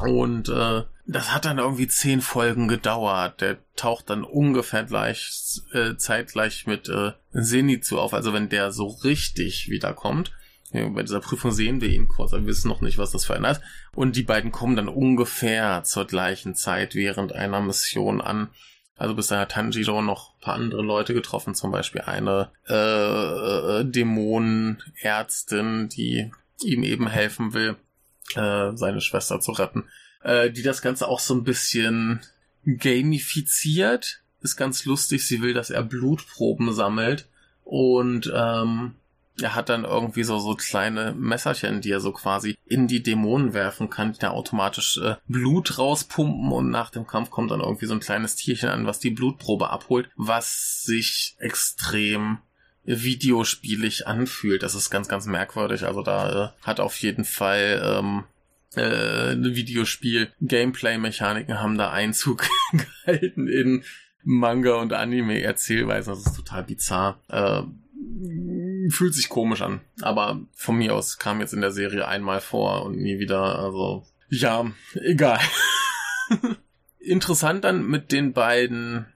[0.00, 3.40] Und äh, das hat dann irgendwie zehn Folgen gedauert.
[3.40, 8.14] Der taucht dann ungefähr gleich äh, zeitgleich mit äh, Zenitsu auf.
[8.14, 10.32] Also wenn der so richtig wiederkommt.
[10.72, 13.60] Bei dieser Prüfung sehen wir ihn kurz, aber wir wissen noch nicht, was das ist.
[13.94, 18.48] Und die beiden kommen dann ungefähr zur gleichen Zeit während einer Mission an.
[18.96, 23.80] Also bis dahin hat Tanjiro noch ein paar andere Leute getroffen, zum Beispiel eine äh,
[23.80, 26.30] äh, Dämonenärztin, die
[26.62, 27.76] ihm eben helfen will,
[28.36, 29.84] äh, seine Schwester zu retten,
[30.22, 32.20] äh, die das Ganze auch so ein bisschen
[32.64, 34.20] gamifiziert.
[34.40, 37.28] Ist ganz lustig, sie will, dass er Blutproben sammelt.
[37.64, 38.94] Und ähm,
[39.40, 43.52] er hat dann irgendwie so, so kleine Messerchen, die er so quasi in die Dämonen
[43.52, 47.86] werfen kann, die da automatisch äh, Blut rauspumpen und nach dem Kampf kommt dann irgendwie
[47.86, 52.38] so ein kleines Tierchen an, was die Blutprobe abholt, was sich extrem
[52.84, 54.62] videospielig anfühlt.
[54.62, 55.84] Das ist ganz, ganz merkwürdig.
[55.84, 58.24] Also da äh, hat auf jeden Fall ähm,
[58.76, 63.84] äh, Videospiel-Gameplay-Mechaniken haben da Einzug gehalten in
[64.22, 66.10] Manga und Anime-Erzählweise.
[66.10, 67.18] Das ist total bizarr.
[67.28, 67.62] Äh,
[68.90, 69.80] fühlt sich komisch an.
[70.02, 73.58] Aber von mir aus kam jetzt in der Serie einmal vor und nie wieder.
[73.58, 75.40] Also ja, egal.
[76.98, 79.06] Interessant dann mit den beiden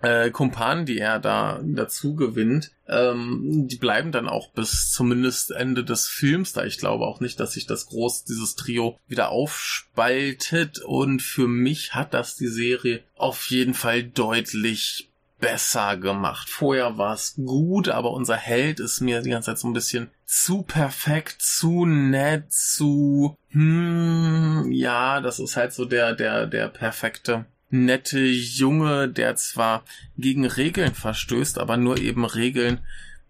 [0.00, 5.84] äh, Kumpanen, die er da dazu gewinnt, ähm, die bleiben dann auch bis zumindest Ende
[5.84, 6.64] des Films da.
[6.64, 10.80] Ich glaube auch nicht, dass sich das groß, dieses Trio wieder aufspaltet.
[10.80, 16.48] Und für mich hat das die Serie auf jeden Fall deutlich besser gemacht.
[16.48, 20.10] Vorher war es gut, aber unser Held ist mir die ganze Zeit so ein bisschen
[20.24, 27.46] zu perfekt, zu nett, zu hm, ja, das ist halt so der der der perfekte
[27.70, 29.84] nette Junge, der zwar
[30.16, 32.80] gegen Regeln verstößt, aber nur eben Regeln,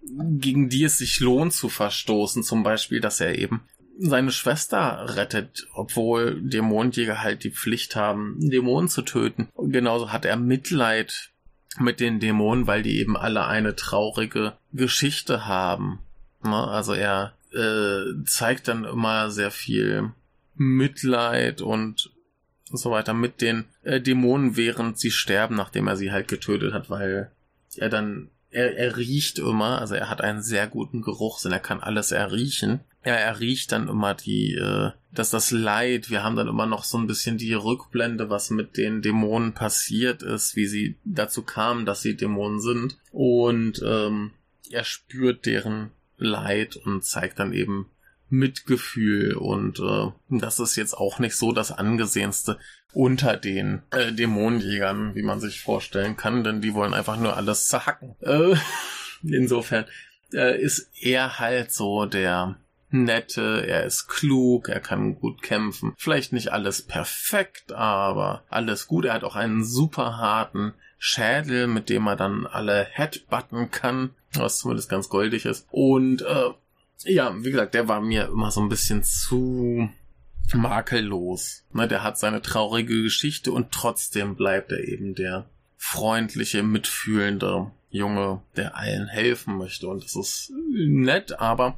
[0.03, 2.43] gegen die es sich lohnt zu verstoßen.
[2.43, 3.63] Zum Beispiel, dass er eben
[3.99, 9.49] seine Schwester rettet, obwohl Dämonenjäger halt die Pflicht haben, Dämonen zu töten.
[9.57, 11.31] Genauso hat er Mitleid
[11.79, 16.01] mit den Dämonen, weil die eben alle eine traurige Geschichte haben.
[16.43, 16.57] Ne?
[16.57, 20.13] Also er äh, zeigt dann immer sehr viel
[20.55, 22.11] Mitleid und
[22.65, 26.91] so weiter mit den äh, Dämonen, während sie sterben, nachdem er sie halt getötet hat,
[26.91, 27.31] weil
[27.77, 31.81] er dann er, er riecht immer, also er hat einen sehr guten Geruchssinn, er kann
[31.81, 32.81] alles erriechen.
[33.09, 36.85] Ja, er riecht dann immer die, äh, dass das Leid, wir haben dann immer noch
[36.85, 41.87] so ein bisschen die Rückblende, was mit den Dämonen passiert ist, wie sie dazu kamen,
[41.87, 42.99] dass sie Dämonen sind.
[43.11, 44.33] Und ähm,
[44.71, 47.89] er spürt deren Leid und zeigt dann eben
[48.29, 52.59] Mitgefühl und äh, das ist jetzt auch nicht so das angesehenste
[52.93, 57.69] unter den äh, Dämonenjägern, wie man sich vorstellen kann, denn die wollen einfach nur alles
[57.69, 58.17] zerhacken.
[58.21, 58.55] Äh,
[59.23, 59.87] insofern
[60.35, 62.59] äh, ist er halt so der
[62.91, 65.95] nette, er ist klug, er kann gut kämpfen.
[65.97, 69.05] Vielleicht nicht alles perfekt, aber alles gut.
[69.05, 74.59] Er hat auch einen super harten Schädel, mit dem er dann alle Headbutten kann, was
[74.59, 75.67] zumindest ganz goldig ist.
[75.71, 76.51] Und äh,
[77.05, 79.89] ja, wie gesagt, der war mir immer so ein bisschen zu
[80.55, 81.65] makellos.
[81.73, 85.47] Ne, der hat seine traurige Geschichte und trotzdem bleibt er eben der
[85.77, 89.89] freundliche, mitfühlende Junge, der allen helfen möchte.
[89.89, 91.77] Und das ist nett, aber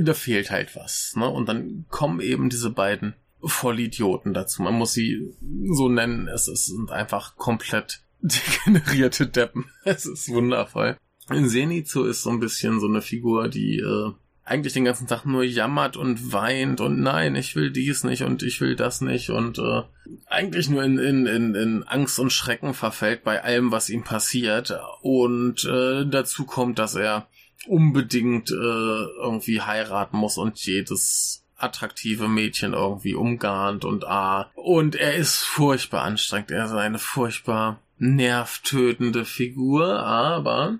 [0.00, 1.14] da fehlt halt was.
[1.16, 1.28] Ne?
[1.28, 4.62] Und dann kommen eben diese beiden Vollidioten dazu.
[4.62, 5.34] Man muss sie
[5.70, 6.28] so nennen.
[6.28, 9.66] Es, es sind einfach komplett degenerierte Deppen.
[9.84, 10.96] Es ist wundervoll.
[11.28, 14.12] Zenitsu ist so ein bisschen so eine Figur, die äh,
[14.48, 18.42] eigentlich den ganzen Tag nur jammert und weint und nein, ich will dies nicht und
[18.42, 19.82] ich will das nicht und äh,
[20.26, 24.72] eigentlich nur in, in, in, in Angst und Schrecken verfällt bei allem, was ihm passiert.
[25.02, 27.28] Und äh, dazu kommt, dass er
[27.66, 34.50] unbedingt äh, irgendwie heiraten muss und jedes attraktive Mädchen irgendwie umgarnt und ah.
[34.54, 36.52] Und er ist furchtbar anstrengend.
[36.52, 40.78] Er ist eine furchtbar nervtötende Figur, aber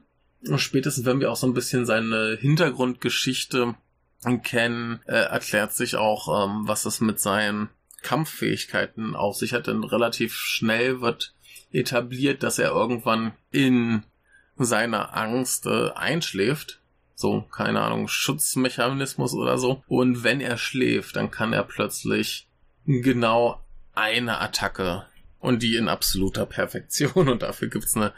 [0.57, 3.75] spätestens wenn wir auch so ein bisschen seine Hintergrundgeschichte
[4.43, 7.69] kennen, äh, erklärt sich auch, ähm, was es mit seinen
[8.03, 9.67] Kampffähigkeiten auf sich hat.
[9.67, 11.35] Denn relativ schnell wird
[11.73, 14.03] etabliert, dass er irgendwann in
[14.57, 16.81] seiner Angst äh, einschläft.
[17.15, 19.83] So, keine Ahnung, Schutzmechanismus oder so.
[19.89, 22.49] Und wenn er schläft, dann kann er plötzlich
[22.87, 23.61] genau
[23.95, 25.07] eine Attacke
[25.41, 27.29] und die in absoluter Perfektion.
[27.29, 28.13] Und dafür gibt's eine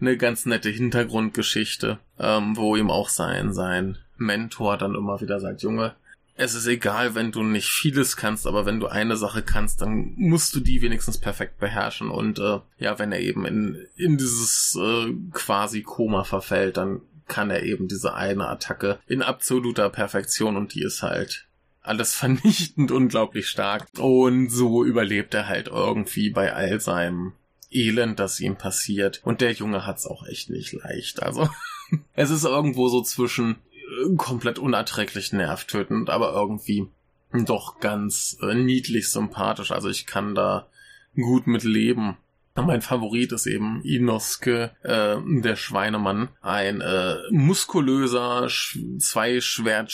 [0.00, 5.62] eine ganz nette Hintergrundgeschichte, ähm, wo ihm auch sein, sein Mentor dann immer wieder sagt,
[5.62, 5.94] Junge,
[6.36, 10.14] es ist egal, wenn du nicht vieles kannst, aber wenn du eine Sache kannst, dann
[10.16, 12.10] musst du die wenigstens perfekt beherrschen.
[12.10, 17.50] Und äh, ja, wenn er eben in, in dieses äh, quasi Koma verfällt, dann kann
[17.50, 21.46] er eben diese eine Attacke in absoluter Perfektion und die ist halt
[21.82, 23.86] alles vernichtend unglaublich stark.
[23.96, 27.32] Und so überlebt er halt irgendwie bei all seinem
[27.74, 29.20] Elend, das ihm passiert.
[29.24, 31.22] Und der Junge hat's auch echt nicht leicht.
[31.22, 31.48] Also
[32.14, 36.86] es ist irgendwo so zwischen äh, komplett unerträglich nervtötend, aber irgendwie
[37.32, 39.72] doch ganz äh, niedlich sympathisch.
[39.72, 40.68] Also ich kann da
[41.16, 42.16] gut mit leben.
[42.56, 46.28] Mein Favorit ist eben Inosuke, äh, der Schweinemann.
[46.40, 49.92] Ein äh, muskulöser, sch zweischwert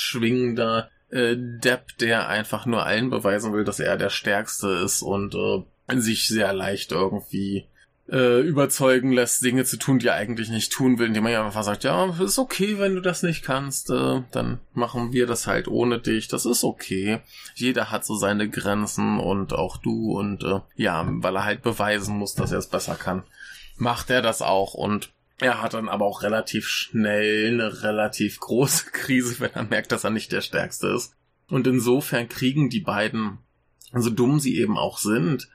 [1.11, 5.63] äh, Depp, der einfach nur allen beweisen will, dass er der Stärkste ist und äh,
[5.99, 7.67] sich sehr leicht irgendwie
[8.11, 11.45] äh, überzeugen lässt, Dinge zu tun, die er eigentlich nicht tun will, indem man ja
[11.45, 15.47] einfach sagt, ja, ist okay, wenn du das nicht kannst, äh, dann machen wir das
[15.47, 17.21] halt ohne dich, das ist okay.
[17.55, 22.17] Jeder hat so seine Grenzen und auch du und äh, ja, weil er halt beweisen
[22.17, 23.23] muss, dass er es besser kann,
[23.77, 28.87] macht er das auch und er hat dann aber auch relativ schnell eine relativ große
[28.93, 31.15] Krise, wenn er merkt, dass er nicht der Stärkste ist.
[31.49, 33.39] Und insofern kriegen die beiden,
[33.93, 35.49] so dumm sie eben auch sind,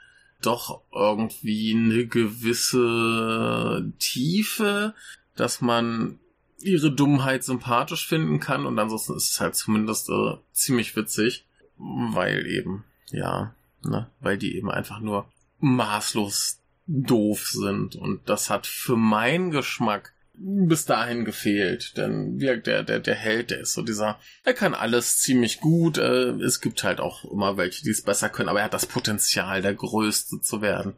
[0.45, 4.93] doch irgendwie eine gewisse Tiefe,
[5.35, 6.19] dass man
[6.59, 8.65] ihre Dummheit sympathisch finden kann.
[8.65, 11.45] Und ansonsten ist es halt zumindest äh, ziemlich witzig,
[11.77, 15.27] weil eben, ja, ne, weil die eben einfach nur
[15.59, 17.95] maßlos doof sind.
[17.95, 21.97] Und das hat für meinen Geschmack bis dahin gefehlt.
[21.97, 25.97] Denn der, der, der Held, der ist so dieser, er kann alles ziemlich gut.
[25.97, 28.85] Äh, es gibt halt auch immer welche, die es besser können, aber er hat das
[28.85, 30.93] Potenzial, der Größte zu werden.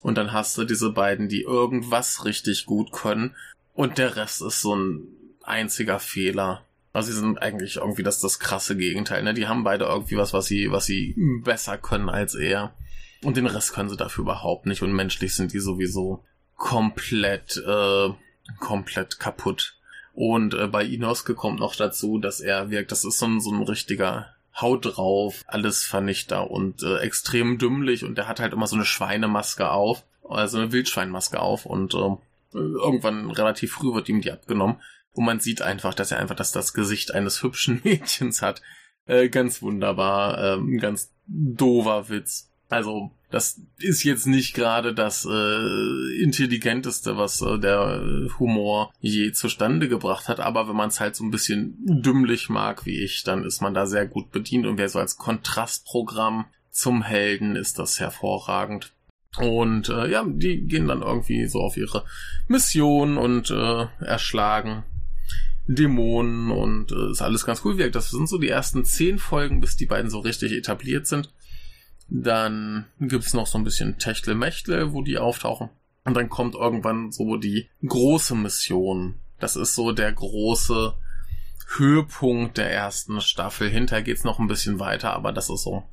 [0.00, 3.34] Und dann hast du diese beiden, die irgendwas richtig gut können.
[3.74, 5.08] Und der Rest ist so ein
[5.42, 6.64] einziger Fehler.
[6.92, 9.22] Also sie sind eigentlich irgendwie das, das krasse Gegenteil.
[9.22, 9.34] Ne?
[9.34, 12.74] Die haben beide irgendwie was, was sie, was sie besser können als er.
[13.22, 14.82] Und den Rest können sie dafür überhaupt nicht.
[14.82, 16.24] Und menschlich sind die sowieso
[16.56, 18.08] komplett äh,
[18.58, 19.76] komplett kaputt.
[20.14, 23.52] Und äh, bei Inosuke kommt noch dazu, dass er wirkt, das ist so ein, so
[23.52, 28.66] ein richtiger Haut drauf, alles Vernichter und äh, extrem dümmlich und der hat halt immer
[28.66, 32.16] so eine Schweinemaske auf, also eine Wildschweinmaske auf und äh,
[32.52, 34.80] irgendwann relativ früh wird ihm die abgenommen
[35.12, 38.62] und man sieht einfach, dass er einfach das, das Gesicht eines hübschen Mädchens hat.
[39.06, 42.47] Äh, ganz wunderbar, äh, ganz dover Witz.
[42.68, 49.88] Also das ist jetzt nicht gerade das äh, intelligenteste, was äh, der Humor je zustande
[49.88, 53.44] gebracht hat, aber wenn man es halt so ein bisschen dümmlich mag wie ich, dann
[53.44, 58.00] ist man da sehr gut bedient und wer so als Kontrastprogramm zum Helden ist das
[58.00, 58.92] hervorragend.
[59.38, 62.04] Und äh, ja, die gehen dann irgendwie so auf ihre
[62.48, 64.84] Mission und äh, erschlagen
[65.66, 67.90] Dämonen und äh, ist alles ganz cool.
[67.90, 71.30] Das sind so die ersten zehn Folgen, bis die beiden so richtig etabliert sind.
[72.08, 75.68] Dann gibt's noch so ein bisschen Techtle-Mechtle, wo die auftauchen.
[76.04, 79.16] Und dann kommt irgendwann so die große Mission.
[79.40, 80.94] Das ist so der große
[81.76, 83.68] Höhepunkt der ersten Staffel.
[83.68, 85.84] Hinterher geht's noch ein bisschen weiter, aber das ist so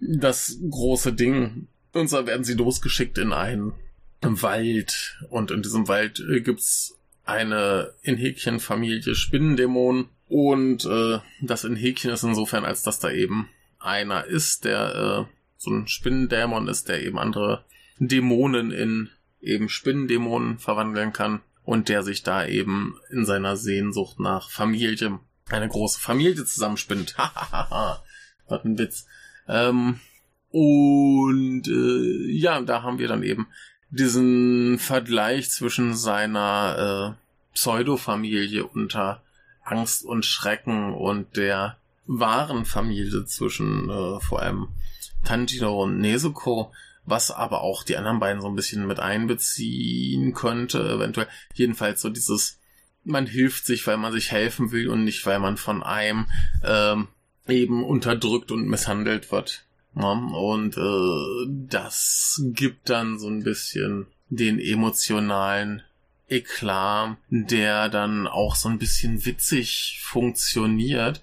[0.00, 1.68] das große Ding.
[1.92, 3.72] Und zwar werden sie losgeschickt in einen
[4.20, 5.18] Wald.
[5.30, 10.08] Und in diesem Wald äh, gibt's eine in Häkchen Familie Spinnendämonen.
[10.28, 13.48] Und äh, das in Häkchen ist insofern, als dass da eben
[13.86, 17.64] einer ist, der äh, so ein Spinnendämon ist, der eben andere
[17.98, 19.10] Dämonen in
[19.40, 25.18] eben Spinnendämonen verwandeln kann und der sich da eben in seiner Sehnsucht nach Familie,
[25.48, 27.16] eine große Familie zusammenspinnt.
[28.48, 29.06] Was ein Witz.
[29.48, 30.00] Ähm,
[30.50, 33.48] und äh, ja, da haben wir dann eben
[33.90, 39.22] diesen Vergleich zwischen seiner äh, Pseudo-Familie unter
[39.64, 41.76] Angst und Schrecken und der
[42.06, 44.68] wahren Familie zwischen äh, vor allem
[45.24, 46.72] Tanjiro und Nezuko,
[47.04, 51.28] was aber auch die anderen beiden so ein bisschen mit einbeziehen könnte, eventuell.
[51.54, 52.58] Jedenfalls so dieses,
[53.04, 56.26] man hilft sich, weil man sich helfen will und nicht, weil man von einem
[56.64, 57.08] ähm,
[57.46, 59.64] eben unterdrückt und misshandelt wird.
[59.94, 65.82] Ja, und äh, das gibt dann so ein bisschen den emotionalen
[66.28, 71.22] Eklat, der dann auch so ein bisschen witzig funktioniert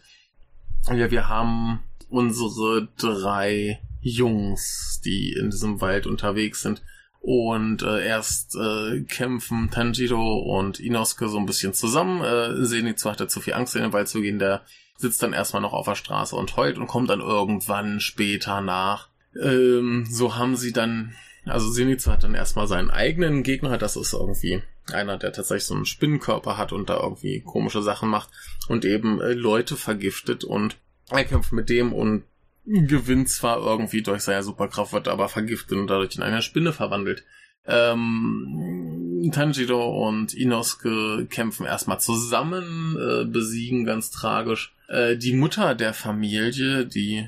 [0.92, 1.80] ja, wir haben
[2.10, 6.84] unsere drei Jungs, die in diesem Wald unterwegs sind.
[7.22, 12.22] Und äh, erst äh, kämpfen Tanjiro und Inosuke so ein bisschen zusammen.
[12.22, 14.40] Äh, Zenitsu hatte zu viel Angst, in den Wald zu gehen.
[14.40, 14.64] Der
[14.98, 19.08] sitzt dann erstmal noch auf der Straße und heult und kommt dann irgendwann später nach.
[19.42, 21.16] Ähm, so haben sie dann,
[21.46, 24.62] also Zenitsu hat dann erstmal seinen eigenen Gegner, das ist irgendwie
[24.92, 28.30] einer, der tatsächlich so einen Spinnenkörper hat und da irgendwie komische Sachen macht
[28.68, 30.78] und eben äh, Leute vergiftet und
[31.10, 32.24] er kämpft mit dem und
[32.66, 37.24] gewinnt zwar irgendwie durch seine Superkraft, wird aber vergiftet und dadurch in eine Spinne verwandelt.
[37.66, 44.74] Ähm, Tanjiro und Inosuke kämpfen erstmal zusammen, äh, besiegen ganz tragisch.
[44.90, 47.28] Äh, die Mutter der Familie, die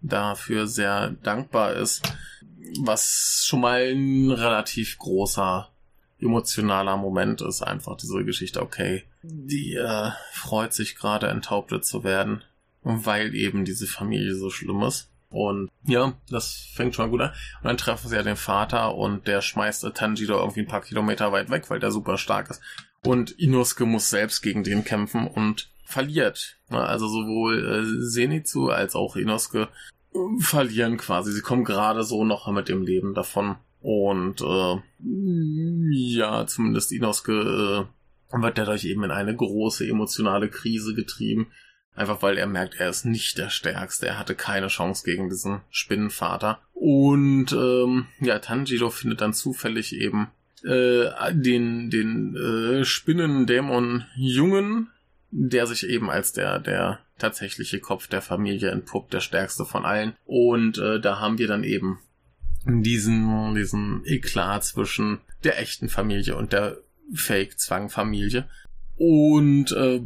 [0.00, 2.02] dafür sehr dankbar ist,
[2.80, 5.71] was schon mal ein relativ großer
[6.22, 12.42] emotionaler Moment ist einfach diese Geschichte, okay, die äh, freut sich gerade enthauptet zu werden,
[12.82, 15.08] weil eben diese Familie so schlimm ist.
[15.30, 17.30] Und ja, das fängt schon mal gut an.
[17.30, 21.32] Und dann treffen sie ja den Vater und der schmeißt Tanjiro irgendwie ein paar Kilometer
[21.32, 22.60] weit weg, weil der super stark ist.
[23.04, 26.58] Und Inosuke muss selbst gegen den kämpfen und verliert.
[26.68, 29.68] Also sowohl äh, Zenitsu als auch Inosuke
[30.38, 31.32] verlieren quasi.
[31.32, 33.56] Sie kommen gerade so noch mit dem Leben davon.
[33.82, 34.76] Und äh,
[35.90, 37.84] ja, zumindest Inosuke äh,
[38.42, 41.48] wird dadurch eben in eine große emotionale Krise getrieben.
[41.94, 44.06] Einfach weil er merkt, er ist nicht der Stärkste.
[44.06, 46.60] Er hatte keine Chance gegen diesen Spinnenvater.
[46.72, 50.28] Und ähm, ja, Tanjiro findet dann zufällig eben
[50.64, 54.88] äh, den, den äh, Spinnendämon-Jungen,
[55.30, 60.14] der sich eben als der, der tatsächliche Kopf der Familie entpuppt, der stärkste von allen.
[60.24, 61.98] Und äh, da haben wir dann eben
[62.66, 66.76] diesen, diesen Eklat zwischen der echten Familie und der
[67.14, 68.48] Fake-Zwang-Familie.
[68.96, 70.00] Und äh,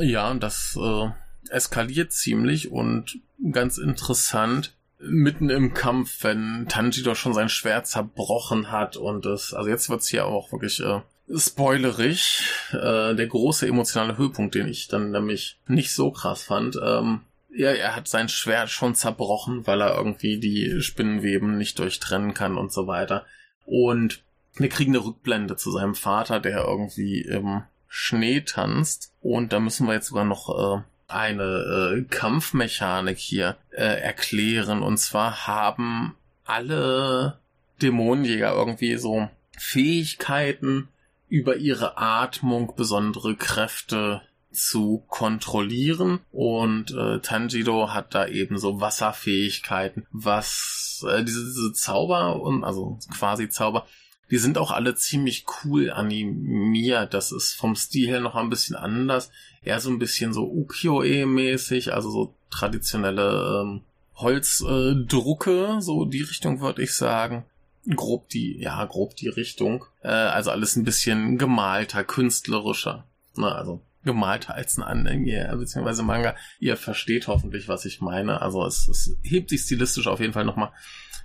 [0.00, 1.08] ja, das äh,
[1.50, 3.20] eskaliert ziemlich und
[3.52, 4.74] ganz interessant.
[5.00, 10.08] Mitten im Kampf, wenn Tanjiro schon sein Schwert zerbrochen hat und es, also jetzt wird's
[10.08, 11.00] hier auch wirklich äh,
[11.36, 12.42] spoilerig.
[12.72, 16.78] Äh, der große emotionale Höhepunkt, den ich dann nämlich nicht so krass fand.
[16.82, 17.20] Ähm,
[17.58, 22.56] ja, er hat sein Schwert schon zerbrochen, weil er irgendwie die Spinnenweben nicht durchtrennen kann
[22.56, 23.26] und so weiter.
[23.66, 24.22] Und
[24.54, 29.12] wir kriegen eine Rückblende zu seinem Vater, der irgendwie im Schnee tanzt.
[29.20, 30.48] Und da müssen wir jetzt sogar noch
[30.78, 34.80] äh, eine äh, Kampfmechanik hier äh, erklären.
[34.80, 37.40] Und zwar haben alle
[37.82, 39.28] Dämonenjäger irgendwie so
[39.58, 40.88] Fähigkeiten
[41.28, 50.06] über ihre Atmung, besondere Kräfte, zu kontrollieren und äh, Tanjiro hat da eben so Wasserfähigkeiten,
[50.10, 53.86] was äh, diese, diese Zauber und also quasi Zauber,
[54.30, 57.14] die sind auch alle ziemlich cool animiert.
[57.14, 59.30] Das ist vom Stil her noch ein bisschen anders,
[59.62, 63.82] eher so ein bisschen so Ukiyo-e mäßig, also so traditionelle ähm,
[64.16, 67.44] Holzdrucke, äh, so die Richtung würde ich sagen.
[67.94, 69.84] Grob die, ja, grob die Richtung.
[70.02, 73.06] Äh, also alles ein bisschen gemalter, künstlerischer.
[73.36, 76.34] Na, also gemalter als ein Anime, beziehungsweise Manga.
[76.60, 78.40] Ihr versteht hoffentlich, was ich meine.
[78.42, 80.72] Also es, es hebt sich stilistisch auf jeden Fall nochmal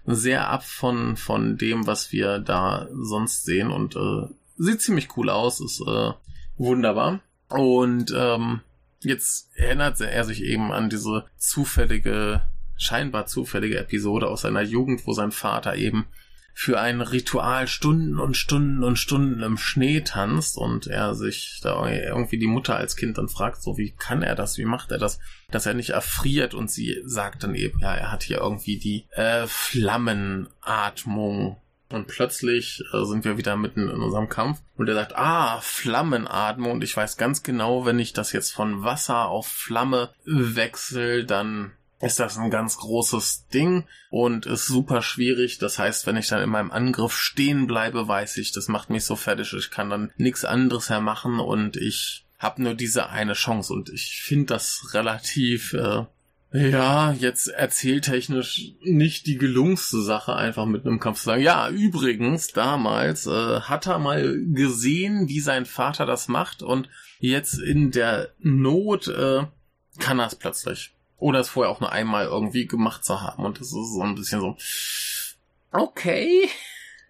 [0.06, 5.30] sehr ab von, von dem, was wir da sonst sehen und äh, sieht ziemlich cool
[5.30, 6.12] aus, ist äh,
[6.58, 7.22] wunderbar.
[7.50, 8.62] Und ähm,
[9.02, 12.42] jetzt erinnert er sich eben an diese zufällige,
[12.78, 16.06] scheinbar zufällige Episode aus seiner Jugend, wo sein Vater eben
[16.54, 21.90] für ein Ritual Stunden und Stunden und Stunden im Schnee tanzt und er sich da
[21.90, 25.00] irgendwie die Mutter als Kind dann fragt, so wie kann er das, wie macht er
[25.00, 25.18] das,
[25.50, 29.08] dass er nicht erfriert und sie sagt dann eben, ja, er hat hier irgendwie die
[29.12, 31.58] äh, Flammenatmung.
[31.90, 36.72] Und plötzlich äh, sind wir wieder mitten in unserem Kampf und er sagt, ah, Flammenatmung.
[36.72, 41.74] Und ich weiß ganz genau, wenn ich das jetzt von Wasser auf Flamme wechsle, dann
[42.04, 45.58] ist das ein ganz großes Ding und ist super schwierig.
[45.58, 49.06] Das heißt, wenn ich dann in meinem Angriff stehen bleibe, weiß ich, das macht mich
[49.06, 49.54] so fertig.
[49.54, 53.90] Ich kann dann nichts anderes mehr machen und ich habe nur diese eine Chance und
[53.90, 56.04] ich finde das relativ äh,
[56.54, 61.42] ja, jetzt erzähltechnisch nicht die gelungenste Sache, einfach mit einem Kampf zu sagen.
[61.42, 66.90] Ja, übrigens, damals äh, hat er mal gesehen, wie sein Vater das macht und
[67.20, 69.46] jetzt in der Not äh,
[69.98, 70.93] kann er es plötzlich.
[71.24, 73.46] Oder es vorher auch nur einmal irgendwie gemacht zu haben.
[73.46, 74.58] Und das ist so ein bisschen so,
[75.72, 76.50] okay.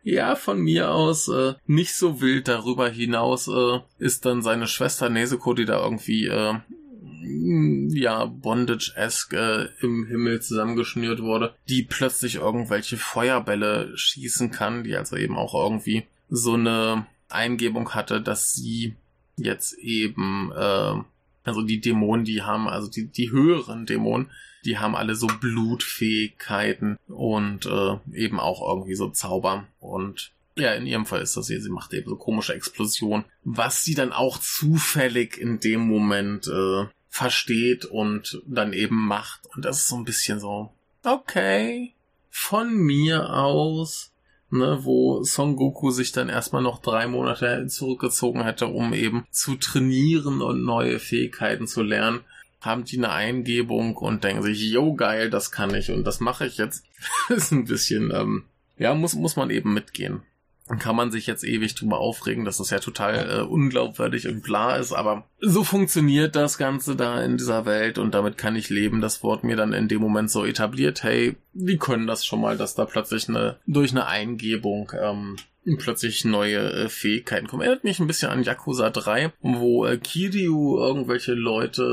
[0.04, 2.48] Ja, von mir aus äh, nicht so wild.
[2.48, 6.54] Darüber hinaus äh, ist dann seine Schwester Nezuko, die da irgendwie äh,
[7.90, 15.16] ja, Bondage-esque äh, im Himmel zusammengeschnürt wurde, die plötzlich irgendwelche Feuerbälle schießen kann, die also
[15.16, 18.94] eben auch irgendwie so eine Eingebung hatte, dass sie
[19.38, 21.02] jetzt eben äh,
[21.44, 24.32] also die Dämonen, die haben, also die, die höheren Dämonen,
[24.66, 29.68] die haben alle so Blutfähigkeiten und äh, eben auch irgendwie so Zauber.
[29.80, 33.84] Und ja, in ihrem Fall ist das hier, sie macht eben so komische Explosionen, was
[33.84, 39.42] sie dann auch zufällig in dem Moment äh, versteht und dann eben macht.
[39.56, 40.72] Und das ist so ein bisschen so,
[41.04, 41.94] okay,
[42.30, 44.13] von mir aus
[44.54, 49.56] ne, wo Son Goku sich dann erstmal noch drei Monate zurückgezogen hätte, um eben zu
[49.56, 52.22] trainieren und neue Fähigkeiten zu lernen,
[52.62, 56.46] haben die eine Eingebung und denken sich, yo geil, das kann ich und das mache
[56.46, 56.86] ich jetzt.
[57.30, 58.46] ist ein bisschen, ähm,
[58.78, 60.22] ja, muss, muss man eben mitgehen
[60.80, 64.78] kann man sich jetzt ewig drüber aufregen, dass das ja total äh, unglaubwürdig und bla
[64.78, 69.02] ist, aber so funktioniert das Ganze da in dieser Welt und damit kann ich leben.
[69.02, 72.58] Das Wort mir dann in dem Moment so etabliert, hey, die können das schon mal,
[72.58, 75.36] dass da plötzlich eine, durch eine Eingebung, ähm,
[75.78, 77.62] plötzlich neue äh, Fähigkeiten kommen.
[77.62, 81.84] Erinnert mich ein bisschen an Yakuza 3, wo äh, Kiryu irgendwelche Leute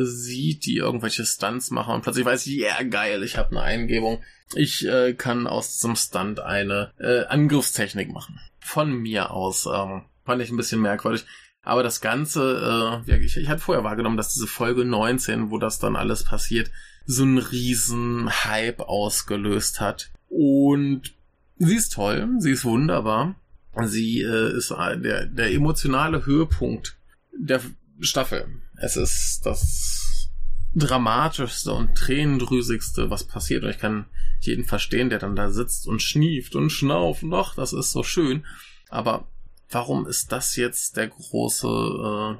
[0.00, 4.22] äh, sieht, die irgendwelche Stunts machen und plötzlich weiß, yeah, geil, ich habe eine Eingebung.
[4.54, 8.38] Ich äh, kann aus diesem Stunt eine äh, Angriffstechnik machen.
[8.60, 9.66] Von mir aus.
[9.66, 11.24] Ähm, fand ich ein bisschen merkwürdig.
[11.62, 15.58] Aber das Ganze, äh, ja, ich, ich hatte vorher wahrgenommen, dass diese Folge 19, wo
[15.58, 16.70] das dann alles passiert,
[17.06, 20.10] so einen riesen Hype ausgelöst hat.
[20.28, 21.15] Und
[21.58, 23.36] sie ist toll, sie ist wunderbar.
[23.84, 26.96] Sie äh, ist äh, der, der emotionale Höhepunkt
[27.32, 27.60] der
[28.00, 28.46] Staffel.
[28.80, 30.30] Es ist das
[30.74, 33.64] dramatischste und tränendrüsigste, was passiert.
[33.64, 34.06] Und ich kann
[34.40, 37.22] jeden verstehen, der dann da sitzt und schnieft und schnauft.
[37.22, 38.46] Doch, das ist so schön.
[38.88, 39.28] Aber
[39.70, 42.36] warum ist das jetzt der große äh,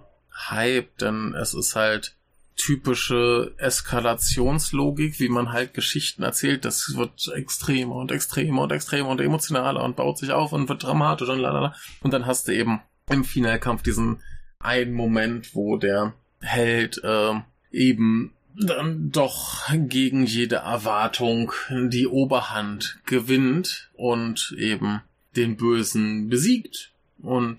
[0.51, 0.97] Hype?
[0.99, 2.17] Denn es ist halt
[2.57, 6.65] typische Eskalationslogik, wie man halt Geschichten erzählt.
[6.65, 10.83] Das wird extremer und extremer und extremer und emotionaler und baut sich auf und wird
[10.83, 11.75] dramatisch und lalala.
[12.01, 12.81] Und dann hast du eben
[13.11, 14.23] im Finalkampf diesen
[14.59, 17.35] einen Moment, wo der Held äh,
[17.71, 25.03] eben dann doch gegen jede Erwartung die Oberhand gewinnt und eben
[25.37, 26.93] den Bösen besiegt.
[27.19, 27.59] Und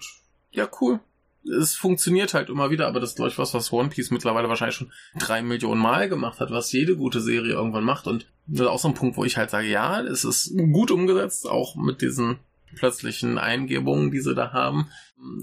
[0.52, 1.00] ja, cool.
[1.48, 4.50] Es funktioniert halt immer wieder, aber das ist, glaube ich, was, was One Piece mittlerweile
[4.50, 8.08] wahrscheinlich schon drei Millionen Mal gemacht hat, was jede gute Serie irgendwann macht.
[8.08, 10.92] Und das ist auch so ein Punkt, wo ich halt sage, ja, es ist gut
[10.92, 12.40] umgesetzt, auch mit diesen
[12.76, 14.90] plötzlichen Eingebungen, die sie da haben.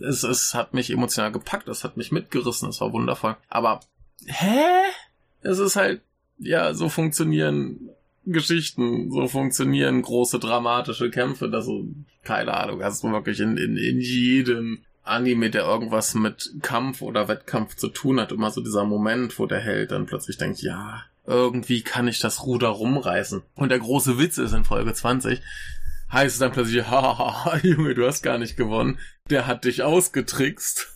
[0.06, 3.36] Es, es hat mich emotional gepackt, es hat mich mitgerissen, es war wundervoll.
[3.48, 3.80] Aber,
[4.26, 4.84] hä?
[5.44, 6.00] es ist halt,
[6.38, 7.90] ja, so funktionieren
[8.26, 13.76] Geschichten, so funktionieren große dramatische Kämpfe, dass du, keine Ahnung, hast du wirklich in, in,
[13.76, 18.84] in jedem Anime, der irgendwas mit Kampf oder Wettkampf zu tun hat, immer so dieser
[18.84, 23.42] Moment, wo der Held dann plötzlich denkt, ja, irgendwie kann ich das Ruder rumreißen.
[23.54, 25.40] Und der große Witz ist in Folge 20,
[26.10, 28.98] heißt es dann plötzlich, haha, Junge, du hast gar nicht gewonnen.
[29.30, 30.88] Der hat dich ausgetrickst.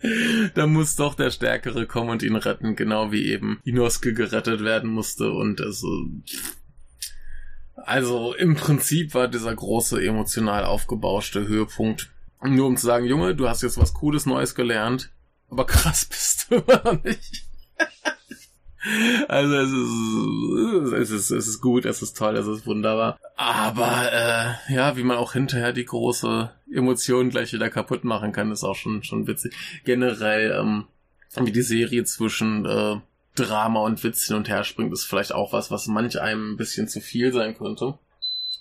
[0.54, 4.90] da muss doch der Stärkere kommen und ihn retten, genau wie eben Inosuke gerettet werden
[4.90, 6.06] musste und also
[7.84, 12.10] also im Prinzip war dieser große emotional aufgebauschte Höhepunkt
[12.42, 15.10] nur um zu sagen, Junge, du hast jetzt was Cooles Neues gelernt,
[15.50, 17.44] aber krass bist du immer nicht.
[19.26, 23.18] Also es ist, es ist, es ist gut, es ist toll, es ist wunderbar.
[23.36, 28.52] Aber äh, ja, wie man auch hinterher die große Emotion gleich wieder kaputt machen kann,
[28.52, 29.54] ist auch schon schon witzig.
[29.84, 30.84] Generell, ähm,
[31.36, 32.96] wie die Serie zwischen äh,
[33.34, 36.56] Drama und Witz hin und her springt, ist vielleicht auch was, was manch einem ein
[36.56, 37.98] bisschen zu viel sein könnte.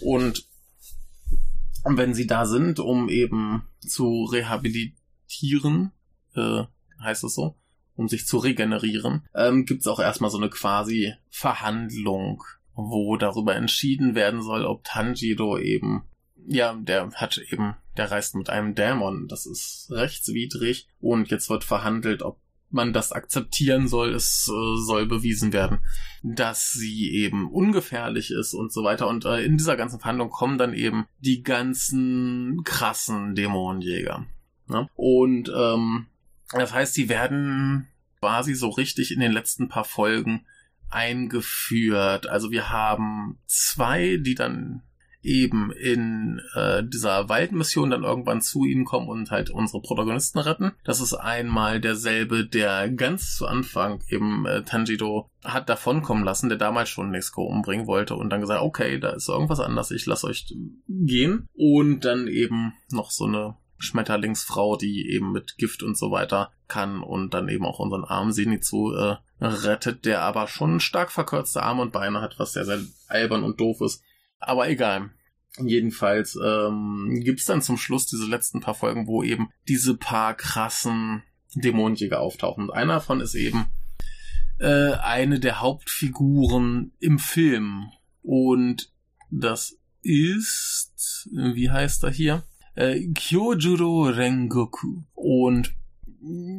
[0.00, 0.48] Und
[1.84, 5.92] wenn sie da sind, um eben zu rehabilitieren,
[6.34, 6.64] äh,
[7.00, 7.54] heißt es so,
[7.94, 12.42] um sich zu regenerieren, ähm, gibt es auch erstmal so eine quasi Verhandlung,
[12.74, 16.02] wo darüber entschieden werden soll, ob Tanjiro eben
[16.46, 19.28] ja, der hat eben, der reist mit einem Dämon.
[19.28, 20.88] Das ist rechtswidrig.
[21.00, 22.38] Und jetzt wird verhandelt, ob
[22.70, 24.14] man das akzeptieren soll.
[24.14, 25.78] Es äh, soll bewiesen werden,
[26.22, 29.06] dass sie eben ungefährlich ist und so weiter.
[29.08, 34.26] Und äh, in dieser ganzen Verhandlung kommen dann eben die ganzen krassen Dämonenjäger.
[34.66, 34.88] Ne?
[34.96, 36.06] Und ähm,
[36.52, 37.88] das heißt, die werden
[38.20, 40.44] quasi so richtig in den letzten paar Folgen
[40.90, 42.26] eingeführt.
[42.26, 44.82] Also wir haben zwei, die dann
[45.24, 50.72] eben in äh, dieser Waldmission dann irgendwann zu ihnen kommen und halt unsere Protagonisten retten.
[50.84, 56.58] Das ist einmal derselbe, der ganz zu Anfang eben äh, Tanjiro hat davonkommen lassen, der
[56.58, 60.24] damals schon Nesco umbringen wollte und dann gesagt, okay, da ist irgendwas anders, ich lass
[60.24, 60.54] euch
[60.88, 61.48] gehen.
[61.54, 67.02] Und dann eben noch so eine Schmetterlingsfrau, die eben mit Gift und so weiter kann
[67.02, 71.82] und dann eben auch unseren armen Zenitsu äh, rettet, der aber schon stark verkürzte Arme
[71.82, 74.02] und Beine hat, was sehr, sehr albern und doof ist.
[74.38, 75.10] Aber egal.
[75.58, 81.22] Jedenfalls ähm, gibt dann zum Schluss diese letzten paar Folgen, wo eben diese paar krassen
[81.54, 82.64] Dämonenjäger auftauchen.
[82.64, 83.66] Und einer davon ist eben
[84.58, 87.86] äh, eine der Hauptfiguren im Film.
[88.22, 88.92] Und
[89.30, 92.42] das ist, wie heißt er hier?
[92.74, 95.02] Äh, Kyojuro Rengoku.
[95.14, 95.74] Und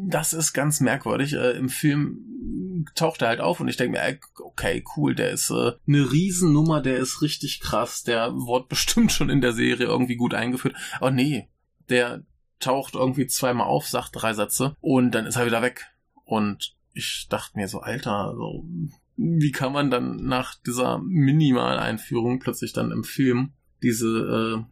[0.07, 1.33] das ist ganz merkwürdig.
[1.33, 5.49] Äh, Im Film taucht er halt auf und ich denke mir, okay, cool, der ist
[5.49, 10.15] äh, eine Riesennummer, der ist richtig krass, der wird bestimmt schon in der Serie irgendwie
[10.15, 10.75] gut eingeführt.
[10.99, 11.49] Aber nee,
[11.89, 12.23] der
[12.59, 15.87] taucht irgendwie zweimal auf, sagt drei Sätze und dann ist er wieder weg.
[16.23, 18.65] Und ich dachte mir so, Alter, so,
[19.17, 23.53] wie kann man dann nach dieser Minimaleinführung plötzlich dann im Film
[23.83, 24.65] diese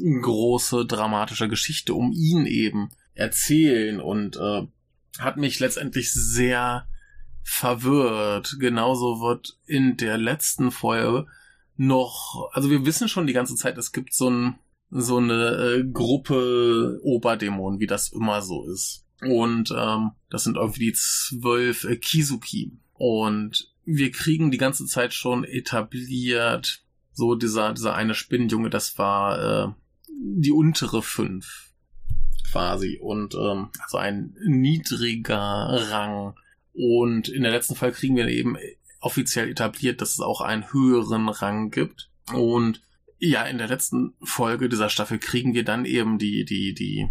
[0.00, 4.66] äh, große dramatische Geschichte um ihn eben erzählen und äh,
[5.18, 6.86] hat mich letztendlich sehr
[7.42, 8.56] verwirrt.
[8.58, 11.26] Genauso wird in der letzten Folge
[11.76, 14.58] noch, also wir wissen schon die ganze Zeit, es gibt so ein
[14.90, 19.06] so eine äh, Gruppe Oberdämonen, wie das immer so ist.
[19.22, 22.72] Und ähm, das sind irgendwie die zwölf äh, Kizuki.
[22.94, 26.82] Und wir kriegen die ganze Zeit schon etabliert,
[27.12, 29.72] so dieser, dieser eine Spinnenjunge, das war äh,
[30.08, 31.69] die untere fünf
[32.50, 36.34] quasi und ähm, also ein niedriger Rang.
[36.72, 38.56] Und in der letzten Fall kriegen wir eben
[39.00, 42.10] offiziell etabliert, dass es auch einen höheren Rang gibt.
[42.32, 42.80] Und
[43.18, 47.08] ja, in der letzten Folge dieser Staffel kriegen wir dann eben die, die, die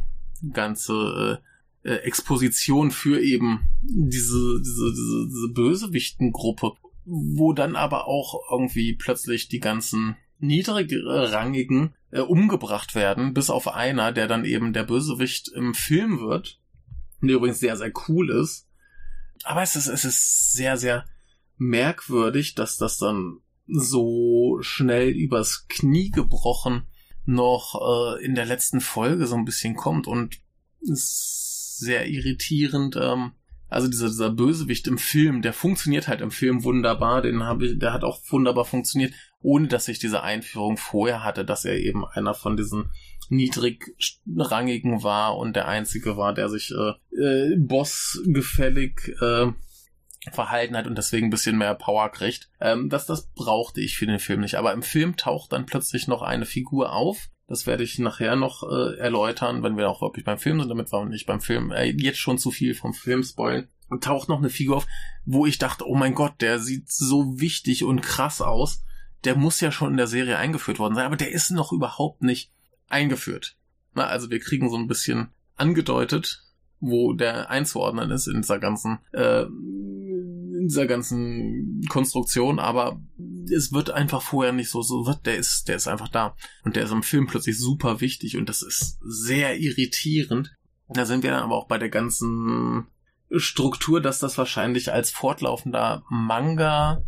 [0.54, 1.42] ganze
[1.84, 6.74] äh, Exposition für eben diese, diese, diese, diese Bösewichtengruppe,
[7.06, 14.12] wo dann aber auch irgendwie plötzlich die ganzen niedrigrangigen äh, umgebracht werden, bis auf einer,
[14.12, 16.60] der dann eben der Bösewicht im Film wird,
[17.22, 18.68] der übrigens sehr, sehr cool ist.
[19.44, 21.06] Aber es ist, es ist sehr, sehr
[21.58, 26.88] merkwürdig, dass das dann so schnell übers Knie gebrochen
[27.26, 27.80] noch
[28.20, 30.40] äh, in der letzten Folge so ein bisschen kommt und
[30.82, 32.96] ist sehr irritierend.
[33.00, 33.34] Ähm,
[33.70, 37.80] also dieser, dieser Bösewicht im Film, der funktioniert halt im Film wunderbar, den habe ich,
[37.80, 42.06] der hat auch wunderbar funktioniert ohne dass ich diese Einführung vorher hatte, dass er eben
[42.06, 42.92] einer von diesen
[43.30, 49.52] niedrigrangigen war und der einzige war, der sich äh, äh, bossgefällig äh,
[50.32, 52.50] Verhalten hat und deswegen ein bisschen mehr Power kriegt.
[52.60, 54.56] Ähm, das, das brauchte ich für den Film nicht.
[54.56, 57.30] Aber im Film taucht dann plötzlich noch eine Figur auf.
[57.50, 60.92] Das werde ich nachher noch äh, erläutern, wenn wir auch wirklich beim Film sind, damit
[60.92, 63.68] wir nicht beim Film äh, jetzt schon zu viel vom Film spoilen.
[63.90, 64.88] Und taucht noch eine Figur auf,
[65.26, 68.84] wo ich dachte, oh mein Gott, der sieht so wichtig und krass aus.
[69.24, 72.22] Der muss ja schon in der Serie eingeführt worden sein, aber der ist noch überhaupt
[72.22, 72.52] nicht
[72.88, 73.58] eingeführt.
[73.96, 76.44] Na, also wir kriegen so ein bisschen angedeutet,
[76.80, 79.46] wo der einzuordnen ist in dieser ganzen äh,
[80.70, 83.02] dieser ganzen Konstruktion, aber
[83.54, 86.36] es wird einfach vorher nicht so, so wird, der ist, der ist einfach da.
[86.64, 90.56] Und der ist im Film plötzlich super wichtig und das ist sehr irritierend.
[90.88, 92.88] Da sind wir dann aber auch bei der ganzen
[93.32, 97.04] Struktur, dass das wahrscheinlich als fortlaufender Manga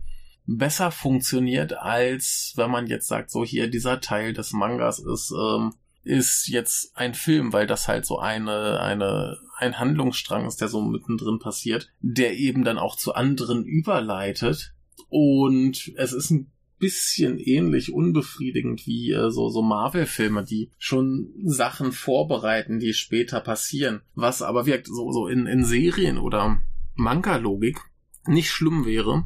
[0.46, 5.74] besser funktioniert, als wenn man jetzt sagt, so hier dieser Teil des Mangas ist ähm,
[6.04, 10.82] ist jetzt ein Film, weil das halt so eine, eine, ein Handlungsstrang ist, der so
[10.82, 14.74] mittendrin passiert, der eben dann auch zu anderen überleitet.
[15.10, 21.92] Und es ist ein bisschen ähnlich unbefriedigend wie äh, so, so Marvel-Filme, die schon Sachen
[21.92, 24.02] vorbereiten, die später passieren.
[24.16, 26.60] Was aber wirkt so, so in, in Serien oder
[26.96, 27.80] Manga-Logik
[28.26, 29.26] nicht schlimm wäre.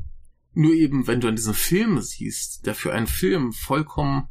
[0.54, 4.28] Nur eben, wenn du an diesen Film siehst, der für einen Film vollkommen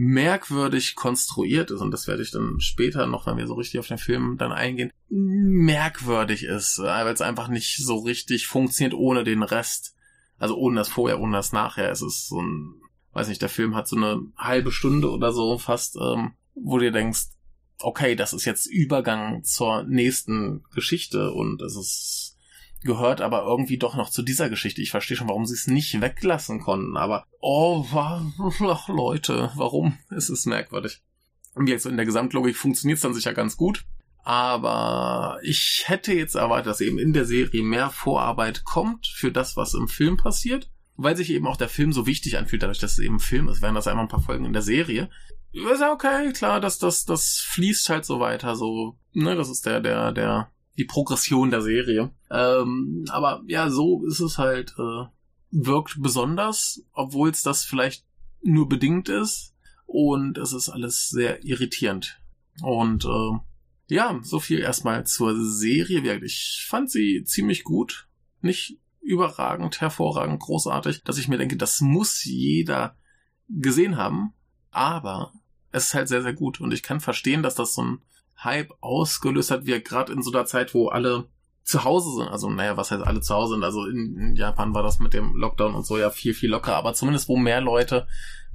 [0.00, 3.88] merkwürdig konstruiert ist, und das werde ich dann später noch, wenn wir so richtig auf
[3.88, 9.42] den Film dann eingehen, merkwürdig ist, weil es einfach nicht so richtig funktioniert ohne den
[9.42, 9.96] Rest.
[10.38, 11.90] Also ohne das Vorher, ohne das Nachher.
[11.90, 12.74] Es ist so ein,
[13.12, 16.92] weiß nicht, der Film hat so eine halbe Stunde oder so fast, ähm, wo du
[16.92, 17.30] denkst,
[17.80, 22.37] okay, das ist jetzt Übergang zur nächsten Geschichte und es ist
[22.82, 24.82] gehört aber irgendwie doch noch zu dieser Geschichte.
[24.82, 29.98] Ich verstehe schon, warum sie es nicht weglassen konnten, aber oh, ach, Leute, warum?
[30.10, 31.02] Es ist merkwürdig.
[31.54, 33.84] Und jetzt in der Gesamtlogik funktioniert es dann sicher ganz gut.
[34.22, 39.56] Aber ich hätte jetzt erwartet, dass eben in der Serie mehr Vorarbeit kommt für das,
[39.56, 40.70] was im Film passiert.
[40.96, 43.62] Weil sich eben auch der Film so wichtig anfühlt, dadurch, dass es eben Film ist,
[43.62, 45.08] wären das einmal ein paar Folgen in der Serie.
[45.52, 49.64] Ist ja okay, klar, dass das, das fließt halt so weiter, so, ne, das ist
[49.64, 52.10] der, der, der die Progression der Serie.
[52.30, 55.06] Ähm, aber ja, so ist es halt, äh,
[55.50, 58.04] wirkt besonders, obwohl es das vielleicht
[58.42, 59.54] nur bedingt ist.
[59.86, 62.20] Und es ist alles sehr irritierend.
[62.62, 63.38] Und äh,
[63.88, 66.22] ja, so viel erstmal zur Serie.
[66.22, 68.06] Ich fand sie ziemlich gut.
[68.40, 72.96] Nicht überragend, hervorragend, großartig, dass ich mir denke, das muss jeder
[73.48, 74.34] gesehen haben.
[74.70, 75.32] Aber
[75.72, 76.60] es ist halt sehr, sehr gut.
[76.60, 78.02] Und ich kann verstehen, dass das so ein
[78.42, 81.28] Hype ausgelöst hat, wie gerade in so einer Zeit, wo alle
[81.64, 82.28] zu Hause sind.
[82.28, 83.64] Also, naja, was heißt alle zu Hause sind?
[83.64, 86.76] Also in, in Japan war das mit dem Lockdown und so ja viel, viel lockerer,
[86.76, 88.06] aber zumindest wo mehr Leute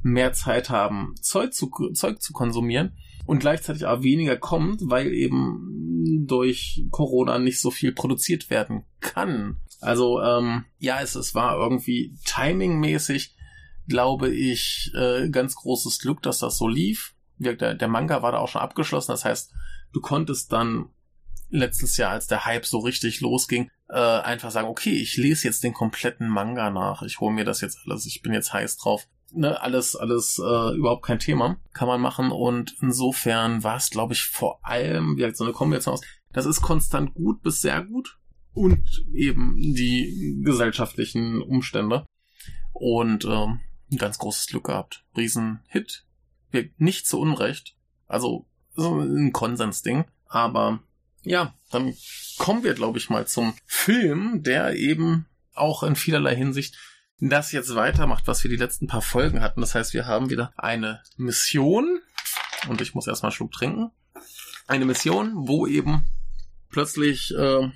[0.01, 6.25] mehr Zeit haben, Zeug zu, Zeug zu konsumieren und gleichzeitig aber weniger kommt, weil eben
[6.25, 9.61] durch Corona nicht so viel produziert werden kann.
[9.79, 13.36] Also, ähm, ja, es, es war irgendwie timingmäßig,
[13.88, 17.12] glaube ich, äh, ganz großes Glück, dass das so lief.
[17.38, 19.53] Der, der Manga war da auch schon abgeschlossen, das heißt,
[19.91, 20.89] du konntest dann
[21.49, 25.63] letztes Jahr, als der Hype so richtig losging, äh, einfach sagen, okay, ich lese jetzt
[25.63, 29.07] den kompletten Manga nach, ich hole mir das jetzt alles, ich bin jetzt heiß drauf.
[29.36, 32.31] Ne, alles, alles äh, überhaupt kein Thema, kann man machen.
[32.31, 36.01] Und insofern war es, glaube ich, vor allem, wie so eine Kombination aus,
[36.34, 38.19] das ist konstant gut bis sehr gut.
[38.53, 42.05] Und eben die gesellschaftlichen Umstände.
[42.73, 43.61] Und ähm,
[43.91, 45.03] ein ganz großes Glück gehabt.
[45.17, 46.05] Riesenhit,
[46.78, 47.76] nicht zu Unrecht,
[48.08, 48.45] also
[48.76, 50.80] so ein Konsensding, aber
[51.24, 51.95] ja, dann
[52.38, 56.76] kommen wir, glaube ich, mal zum Film, der eben auch in vielerlei Hinsicht
[57.20, 59.62] das jetzt weitermacht, was wir die letzten paar Folgen hatten.
[59.62, 62.01] Das heißt, wir haben wieder eine Mission
[62.68, 63.91] und ich muss erstmal Schluck trinken.
[64.68, 66.06] Eine Mission, wo eben
[66.70, 67.70] plötzlich äh,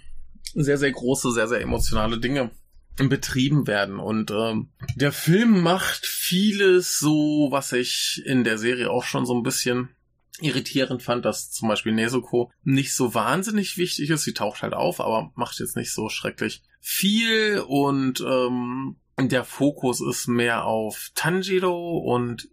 [0.53, 2.51] sehr, sehr große, sehr, sehr emotionale Dinge
[2.97, 3.99] betrieben werden.
[3.99, 9.35] Und ähm, der Film macht vieles so, was ich in der Serie auch schon so
[9.35, 9.89] ein bisschen
[10.39, 14.23] irritierend fand, dass zum Beispiel Nezuko nicht so wahnsinnig wichtig ist.
[14.23, 19.99] Sie taucht halt auf, aber macht jetzt nicht so schrecklich viel und ähm, der Fokus
[19.99, 22.49] ist mehr auf Tanjiro und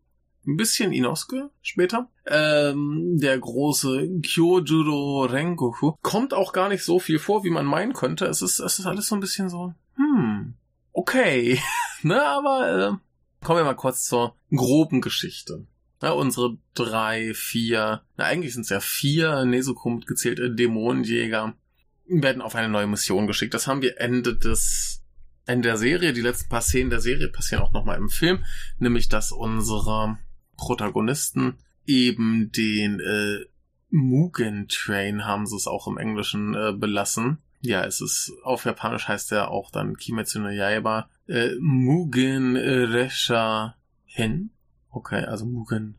[0.47, 2.09] ein bisschen Inosuke später.
[2.27, 7.93] Ähm, der große Kyojuro Rengoku kommt auch gar nicht so viel vor, wie man meinen
[7.93, 8.27] könnte.
[8.27, 10.55] Es ist, es ist alles so ein bisschen so, hm,
[10.93, 11.61] okay.
[12.03, 15.67] ne, aber äh, kommen wir mal kurz zur groben Geschichte.
[16.03, 21.55] Ja, unsere drei, vier, na eigentlich sind es ja vier Nezuko mitgezählte Dämonenjäger
[22.07, 23.55] werden auf eine neue Mission geschickt.
[23.55, 25.03] Das haben wir Ende des
[25.47, 26.13] Ende der Serie.
[26.13, 28.45] Die letzten paar Szenen der Serie passieren auch nochmal im Film,
[28.79, 30.19] nämlich dass unsere
[30.57, 31.55] Protagonisten
[31.87, 33.45] eben den äh,
[33.91, 37.39] Mugen Train haben sie es auch im Englischen äh, belassen.
[37.61, 43.77] ja, es ist, auf Japanisch heißt er auch dann Kimetsu no Yaiba, äh, Mugen Resha
[44.05, 44.51] Hen.
[44.91, 45.97] Okay, also Mugen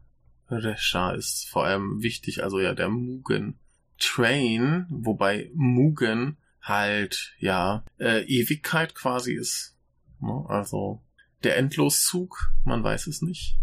[0.49, 3.57] Resha ist vor allem wichtig, also ja, der Mugen
[3.97, 9.75] Train, wobei Mugen halt, ja, äh, Ewigkeit quasi ist.
[10.19, 10.45] Ne?
[10.47, 11.01] Also
[11.43, 13.57] der Endloszug, man weiß es nicht.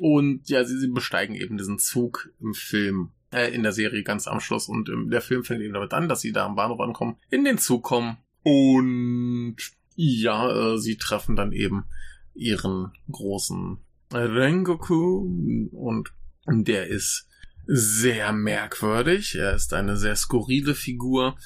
[0.00, 4.26] Und ja, sie, sie besteigen eben diesen Zug im Film, äh, in der Serie ganz
[4.26, 4.68] am Schluss.
[4.68, 7.44] Und ähm, der Film fängt eben damit an, dass sie da am Bahnhof ankommen, in
[7.44, 8.18] den Zug kommen.
[8.42, 9.56] Und
[9.94, 11.84] ja, äh, sie treffen dann eben
[12.34, 13.78] ihren großen
[14.12, 16.12] Rengoku und
[16.48, 17.28] der ist
[17.66, 19.34] sehr merkwürdig.
[19.34, 21.36] Er ist eine sehr skurrile Figur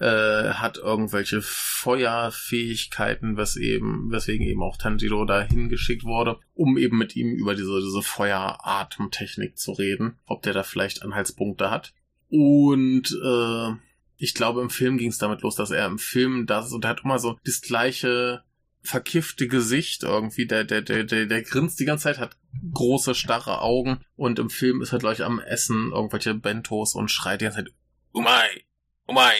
[0.00, 6.98] äh, hat irgendwelche Feuerfähigkeiten, was eben, weswegen eben auch Tanjiro da hingeschickt wurde, um eben
[6.98, 11.92] mit ihm über diese, diese Feueratemtechnik zu reden, ob der da vielleicht Anhaltspunkte hat.
[12.28, 13.72] Und äh,
[14.16, 16.90] ich glaube, im Film ging es damit los, dass er im Film das und er
[16.90, 18.42] hat immer so das gleiche
[18.82, 22.36] verkiffte Gesicht irgendwie, der, der, der, der, der grinst die ganze Zeit, hat
[22.72, 27.40] große, starre Augen und im Film ist er gleich am Essen irgendwelche Bentos und schreit
[27.40, 27.72] die ganze Zeit,
[28.12, 28.64] Umai,
[29.06, 29.34] Umai,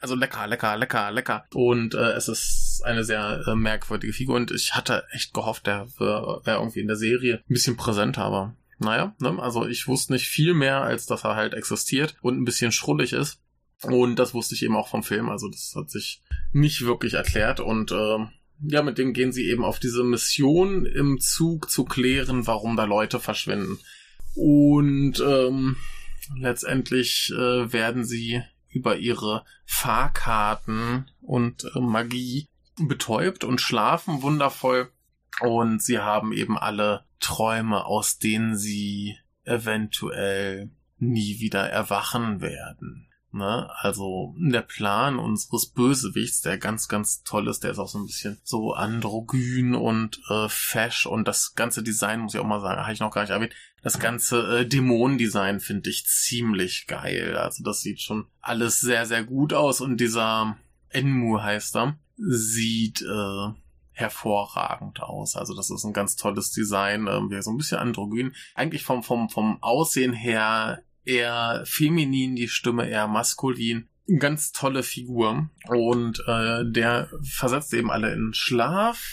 [0.00, 1.44] also lecker, lecker, lecker, lecker.
[1.54, 5.88] Und äh, es ist eine sehr äh, merkwürdige Figur und ich hatte echt gehofft, der
[5.98, 9.38] wäre wär irgendwie in der Serie ein bisschen präsenter, aber naja, ne?
[9.40, 13.12] also ich wusste nicht viel mehr, als dass er halt existiert und ein bisschen schrullig
[13.12, 13.38] ist.
[13.82, 17.60] Und das wusste ich eben auch vom Film, also das hat sich nicht wirklich erklärt
[17.60, 18.18] und äh,
[18.62, 22.84] ja, mit dem gehen sie eben auf diese Mission im Zug zu klären, warum da
[22.84, 23.78] Leute verschwinden.
[24.34, 25.76] Und ähm,
[26.36, 34.90] letztendlich äh, werden sie über ihre Fahrkarten und äh, Magie betäubt und schlafen wundervoll.
[35.40, 43.09] Und sie haben eben alle Träume, aus denen sie eventuell nie wieder erwachen werden.
[43.32, 43.70] Ne?
[43.78, 48.06] Also der Plan unseres Bösewichts, der ganz, ganz toll ist, der ist auch so ein
[48.06, 52.80] bisschen so androgyn und äh, fesch und das ganze Design, muss ich auch mal sagen,
[52.80, 57.36] habe ich noch gar nicht erwähnt, das ganze äh, Dämonendesign finde ich ziemlich geil.
[57.36, 60.56] Also das sieht schon alles sehr, sehr gut aus und dieser
[60.88, 63.52] Enmu heißt er, sieht äh,
[63.92, 65.36] hervorragend aus.
[65.36, 68.34] Also das ist ein ganz tolles Design, äh, so ein bisschen androgyn.
[68.54, 73.88] Eigentlich vom, vom, vom Aussehen her eher feminin, die Stimme eher maskulin.
[74.18, 75.50] Ganz tolle Figur.
[75.68, 79.04] Und äh, der versetzt eben alle in Schlaf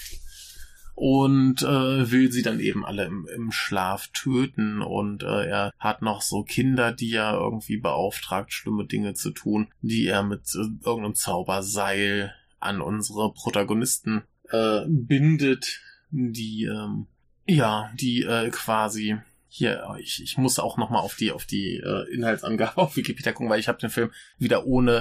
[0.96, 4.82] und äh, will sie dann eben alle im, im Schlaf töten.
[4.82, 9.68] Und äh, er hat noch so Kinder, die er irgendwie beauftragt, schlimme Dinge zu tun,
[9.82, 15.80] die er mit äh, irgendeinem Zauberseil an unsere Protagonisten äh, bindet,
[16.10, 17.06] die ähm,
[17.48, 19.18] ja, die äh, quasi
[19.48, 23.50] hier, ich, ich muss auch nochmal auf die, auf die äh, Inhaltsangabe auf Wikipedia gucken,
[23.50, 24.92] weil ich habe den Film wieder ohne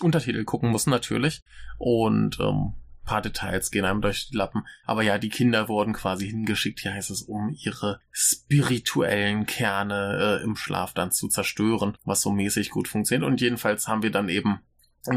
[0.00, 1.42] äh, Untertitel gucken müssen, natürlich.
[1.78, 2.74] Und ähm,
[3.08, 4.64] paar Details gehen einem durch die Lappen.
[4.84, 10.44] Aber ja, die Kinder wurden quasi hingeschickt, hier heißt es, um ihre spirituellen Kerne äh,
[10.44, 13.26] im Schlaf dann zu zerstören, was so mäßig gut funktioniert.
[13.26, 14.60] Und jedenfalls haben wir dann eben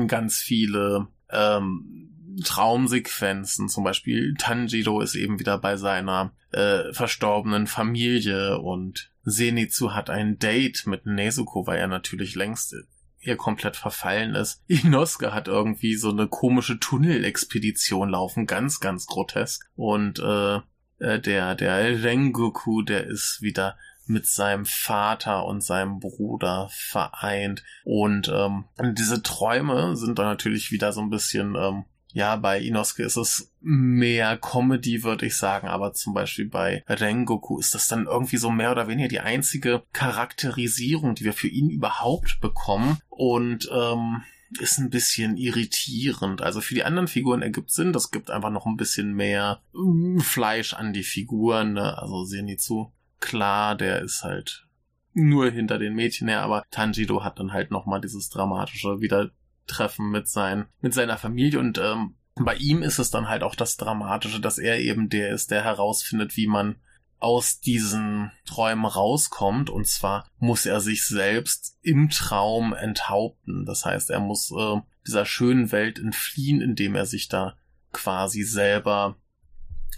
[0.07, 3.69] ganz viele ähm, Traumsequenzen.
[3.69, 10.39] Zum Beispiel Tanjiro ist eben wieder bei seiner äh, verstorbenen Familie und Zenitsu hat ein
[10.39, 12.75] Date mit Nezuko, weil er natürlich längst
[13.21, 14.63] ihr komplett verfallen ist.
[14.67, 19.69] Inosuke hat irgendwie so eine komische Tunnelexpedition laufen, ganz, ganz grotesk.
[19.75, 20.55] Und äh,
[20.99, 23.77] äh der, der Rengoku, der ist wieder
[24.07, 27.63] mit seinem Vater und seinem Bruder vereint.
[27.83, 33.03] Und ähm, diese Träume sind dann natürlich wieder so ein bisschen ähm, ja, bei Inosuke
[33.03, 38.05] ist es mehr Comedy, würde ich sagen, aber zum Beispiel bei Rengoku ist das dann
[38.05, 43.69] irgendwie so mehr oder weniger die einzige Charakterisierung, die wir für ihn überhaupt bekommen und
[43.71, 44.23] ähm,
[44.59, 46.41] ist ein bisschen irritierend.
[46.41, 50.19] Also für die anderen Figuren ergibt Sinn, das gibt einfach noch ein bisschen mehr mm,
[50.19, 51.97] Fleisch an die Figuren, ne?
[51.97, 54.67] also Zenitsu, klar, der ist halt
[55.13, 59.31] nur hinter den Mädchen her, aber Tanjiro hat dann halt nochmal dieses dramatische wieder
[59.71, 63.55] Treffen mit, sein, mit seiner Familie und ähm, bei ihm ist es dann halt auch
[63.55, 66.77] das Dramatische, dass er eben der ist, der herausfindet, wie man
[67.19, 69.69] aus diesen Träumen rauskommt.
[69.69, 73.65] Und zwar muss er sich selbst im Traum enthaupten.
[73.65, 77.55] Das heißt, er muss äh, dieser schönen Welt entfliehen, indem er sich da
[77.91, 79.17] quasi selber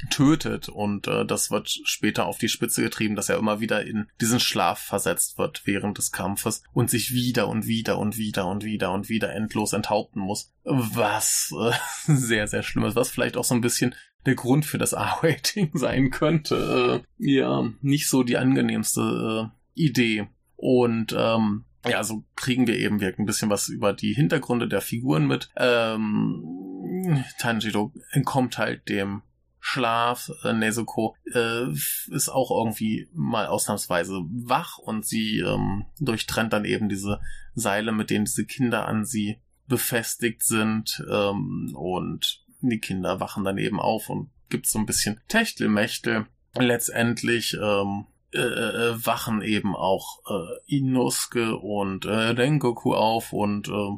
[0.09, 4.07] tötet und äh, das wird später auf die Spitze getrieben, dass er immer wieder in
[4.19, 8.63] diesen Schlaf versetzt wird während des Kampfes und sich wieder und wieder und wieder und
[8.63, 11.73] wieder und wieder endlos enthaupten muss, was äh,
[12.13, 15.71] sehr, sehr schlimm ist, was vielleicht auch so ein bisschen der Grund für das R-Rating
[15.73, 17.03] sein könnte.
[17.19, 20.27] Äh, ja, nicht so die angenehmste äh, Idee.
[20.55, 25.27] Und ähm, ja, so kriegen wir eben ein bisschen was über die Hintergründe der Figuren
[25.27, 25.49] mit.
[25.57, 29.21] Ähm, Tanjiro entkommt halt dem
[29.65, 30.29] Schlaf.
[30.43, 31.71] Äh, Nezuko äh,
[32.11, 37.21] ist auch irgendwie mal ausnahmsweise wach und sie ähm, durchtrennt dann eben diese
[37.55, 43.57] Seile, mit denen diese Kinder an sie befestigt sind ähm, und die Kinder wachen dann
[43.57, 46.27] eben auf und gibt so ein bisschen Techtelmechtel.
[46.55, 53.97] Letztendlich ähm, äh, äh, wachen eben auch äh, Inosuke und äh, Rengoku auf und äh,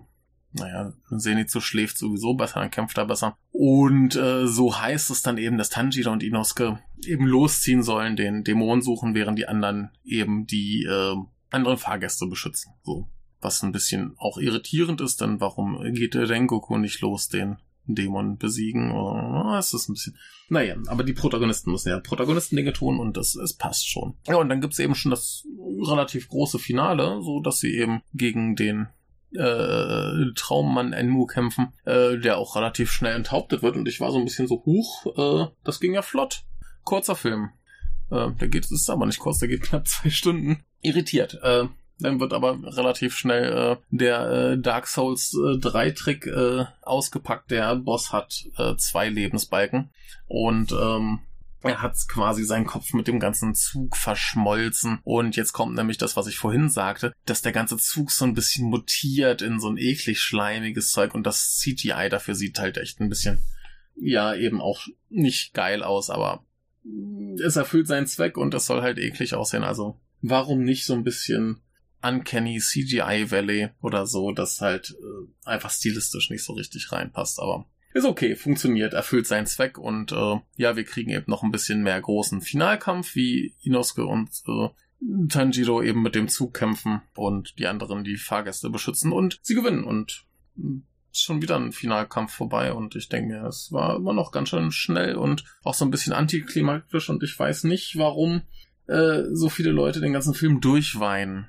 [0.58, 3.38] naja, Zenitsu schläft sowieso besser, dann kämpft er besser.
[3.52, 8.44] Und äh, so heißt es dann eben, dass Tanjiro und Inosuke eben losziehen sollen, den
[8.44, 11.16] Dämon suchen, während die anderen eben die äh,
[11.50, 12.74] anderen Fahrgäste beschützen.
[12.84, 13.08] So.
[13.42, 18.92] Was ein bisschen auch irritierend ist, denn warum geht Rengoku nicht los, den Dämon besiegen?
[18.92, 20.18] Oh, es ist ein bisschen.
[20.50, 24.16] Naja, aber die Protagonisten müssen ja Protagonisten-Dinge tun und das, es passt schon.
[24.28, 25.46] Ja, und dann gibt's eben schon das
[25.86, 28.88] relativ große Finale, so dass sie eben gegen den
[29.36, 33.76] äh, Traummann Enmu kämpfen, äh, der auch relativ schnell enthauptet wird.
[33.76, 36.44] Und ich war so ein bisschen so, hoch, äh, das ging ja flott.
[36.84, 37.50] Kurzer Film.
[38.12, 40.64] Äh, der geht, ist aber nicht kurz, der geht knapp zwei Stunden.
[40.82, 41.40] Irritiert.
[41.42, 41.66] Äh,
[42.00, 47.52] dann wird aber relativ schnell äh, der äh, Dark Souls äh, 3 Trick äh, ausgepackt.
[47.52, 49.92] Der Boss hat äh, zwei Lebensbalken
[50.28, 51.22] und ähm,
[51.66, 55.00] er hat quasi seinen Kopf mit dem ganzen Zug verschmolzen.
[55.04, 58.34] Und jetzt kommt nämlich das, was ich vorhin sagte, dass der ganze Zug so ein
[58.34, 61.14] bisschen mutiert in so ein eklig schleimiges Zeug.
[61.14, 63.40] Und das CGI dafür sieht halt echt ein bisschen,
[63.96, 66.46] ja, eben auch nicht geil aus, aber
[67.44, 69.64] es erfüllt seinen Zweck und es soll halt eklig aussehen.
[69.64, 71.62] Also warum nicht so ein bisschen
[72.02, 77.68] Uncanny CGI Valley oder so, das halt äh, einfach stilistisch nicht so richtig reinpasst, aber
[77.96, 81.82] ist okay, funktioniert, erfüllt seinen Zweck und äh, ja, wir kriegen eben noch ein bisschen
[81.82, 84.68] mehr großen Finalkampf, wie Inosuke und äh,
[85.30, 89.86] Tanjiro eben mit dem Zug kämpfen und die anderen die Fahrgäste beschützen und sie gewinnen
[89.86, 90.26] und
[90.58, 90.84] hm,
[91.14, 94.74] schon wieder ein Finalkampf vorbei und ich denke mir, es war immer noch ganz schön
[94.74, 98.42] schnell und auch so ein bisschen antiklimaktisch und ich weiß nicht, warum
[98.88, 101.48] äh, so viele Leute den ganzen Film durchweinen.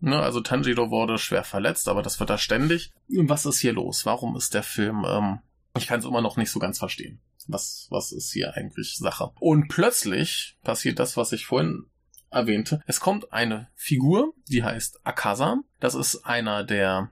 [0.00, 2.92] Ne, also Tanjiro wurde schwer verletzt, aber das wird er ständig.
[3.08, 4.04] Was ist hier los?
[4.04, 5.38] Warum ist der Film ähm,
[5.76, 7.20] ich kann es immer noch nicht so ganz verstehen.
[7.46, 9.30] Was, was ist hier eigentlich Sache?
[9.38, 11.86] Und plötzlich passiert das, was ich vorhin
[12.30, 12.82] erwähnte.
[12.86, 15.60] Es kommt eine Figur, die heißt Akaza.
[15.80, 17.10] Das ist einer der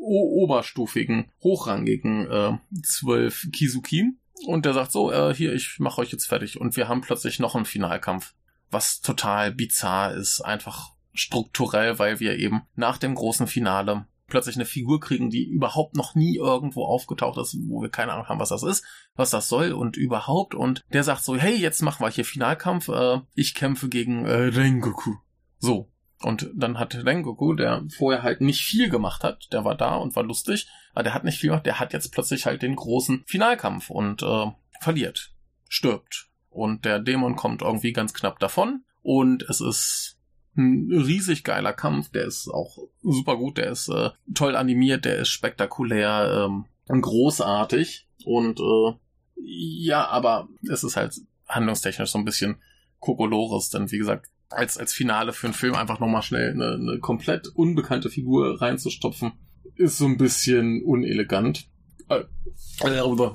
[0.00, 4.12] oberstufigen, hochrangigen äh, zwölf Kizuki.
[4.46, 6.60] Und der sagt so, äh, hier, ich mache euch jetzt fertig.
[6.60, 8.34] Und wir haben plötzlich noch einen Finalkampf.
[8.70, 14.64] Was total bizarr ist, einfach strukturell, weil wir eben nach dem großen Finale plötzlich eine
[14.64, 18.48] Figur kriegen, die überhaupt noch nie irgendwo aufgetaucht ist, wo wir keine Ahnung haben, was
[18.48, 20.54] das ist, was das soll und überhaupt.
[20.54, 24.34] Und der sagt so, hey, jetzt machen wir hier Finalkampf, äh, ich kämpfe gegen äh,
[24.34, 25.14] Rengoku.
[25.58, 25.90] So.
[26.22, 30.16] Und dann hat Rengoku, der vorher halt nicht viel gemacht hat, der war da und
[30.16, 33.22] war lustig, aber der hat nicht viel gemacht, der hat jetzt plötzlich halt den großen
[33.26, 34.46] Finalkampf und äh,
[34.80, 35.34] verliert,
[35.68, 36.30] stirbt.
[36.48, 40.15] Und der Dämon kommt irgendwie ganz knapp davon und es ist
[40.56, 45.18] ein riesig geiler Kampf, der ist auch super gut, der ist äh, toll animiert, der
[45.18, 48.92] ist spektakulär, ähm, großartig und äh,
[49.38, 51.14] ja, aber es ist halt
[51.48, 52.56] handlungstechnisch so ein bisschen
[53.00, 56.98] Kokolores, denn wie gesagt, als, als Finale für einen Film einfach nochmal schnell eine, eine
[56.98, 59.32] komplett unbekannte Figur reinzustopfen,
[59.74, 61.68] ist so ein bisschen unelegant.
[62.08, 62.24] Äh,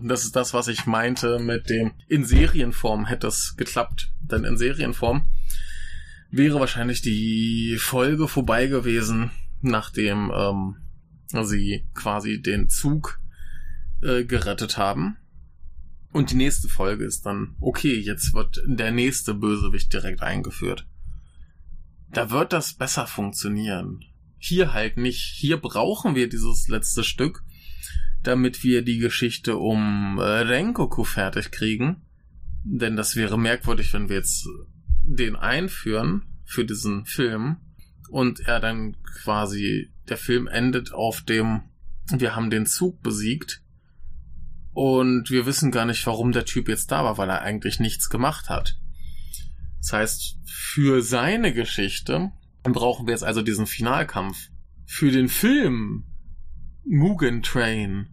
[0.04, 4.12] das ist das, was ich meinte mit dem in Serienform hätte es geklappt.
[4.22, 5.28] Denn in Serienform
[6.32, 10.78] wäre wahrscheinlich die Folge vorbei gewesen, nachdem ähm,
[11.44, 13.20] sie quasi den Zug
[14.02, 15.18] äh, gerettet haben.
[16.14, 20.88] Und die nächste Folge ist dann, okay, jetzt wird der nächste Bösewicht direkt eingeführt.
[22.12, 24.04] Da wird das besser funktionieren.
[24.38, 25.22] Hier halt nicht.
[25.22, 27.44] Hier brauchen wir dieses letzte Stück,
[28.24, 32.02] damit wir die Geschichte um äh, Rengoku fertig kriegen.
[32.64, 34.48] Denn das wäre merkwürdig, wenn wir jetzt
[35.04, 37.58] den einführen für diesen Film
[38.10, 41.64] und er dann quasi, der Film endet auf dem,
[42.12, 43.64] wir haben den Zug besiegt
[44.74, 48.10] und wir wissen gar nicht, warum der Typ jetzt da war, weil er eigentlich nichts
[48.10, 48.78] gemacht hat.
[49.80, 52.32] Das heißt, für seine Geschichte
[52.64, 54.50] brauchen wir jetzt also diesen Finalkampf.
[54.86, 56.06] Für den Film
[56.86, 58.10] Mugen Train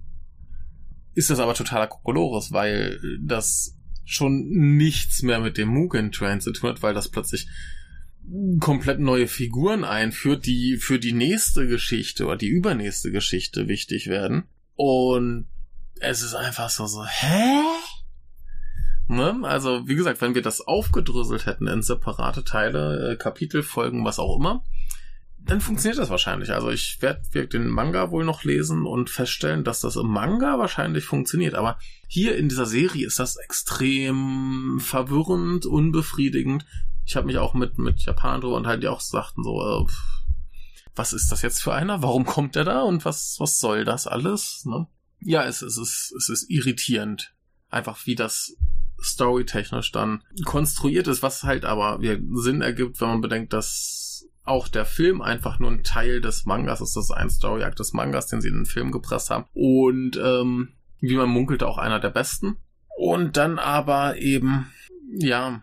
[1.15, 3.78] ist das aber totaler Kokolores, weil das
[4.09, 7.47] schon nichts mehr mit dem Mugen Train zu tun hat, weil das plötzlich
[8.59, 14.45] komplett neue Figuren einführt, die für die nächste Geschichte oder die übernächste Geschichte wichtig werden.
[14.77, 15.47] Und
[16.01, 17.63] es ist einfach so, so, hä?
[19.09, 19.41] Ne?
[19.43, 24.19] Also, wie gesagt, wenn wir das aufgedröselt hätten in separate Teile, äh, Kapitel, Folgen, was
[24.19, 24.65] auch immer,
[25.45, 26.53] dann funktioniert das wahrscheinlich.
[26.53, 31.05] Also ich werde den Manga wohl noch lesen und feststellen, dass das im Manga wahrscheinlich
[31.05, 31.55] funktioniert.
[31.55, 36.67] Aber hier in dieser Serie ist das extrem verwirrend, unbefriedigend.
[37.07, 39.87] Ich habe mich auch mit, mit Japan drüber und halt die auch sagten so, äh,
[40.95, 42.03] was ist das jetzt für einer?
[42.03, 42.83] Warum kommt der da?
[42.83, 44.65] Und was, was soll das alles?
[44.67, 44.87] Ne?
[45.21, 47.35] Ja, es, es, ist, es ist irritierend.
[47.71, 48.57] Einfach wie das
[49.01, 52.01] storytechnisch dann konstruiert ist, was halt aber
[52.35, 54.18] Sinn ergibt, wenn man bedenkt, dass
[54.49, 56.97] auch der Film einfach nur ein Teil des Mangas ist.
[56.97, 59.47] Das ist ein Story-Arc des Mangas, den sie in den Film gepresst haben.
[59.55, 60.71] Und ähm,
[61.01, 62.57] wie man munkelt, auch einer der besten.
[62.97, 64.67] Und dann aber eben,
[65.17, 65.63] ja,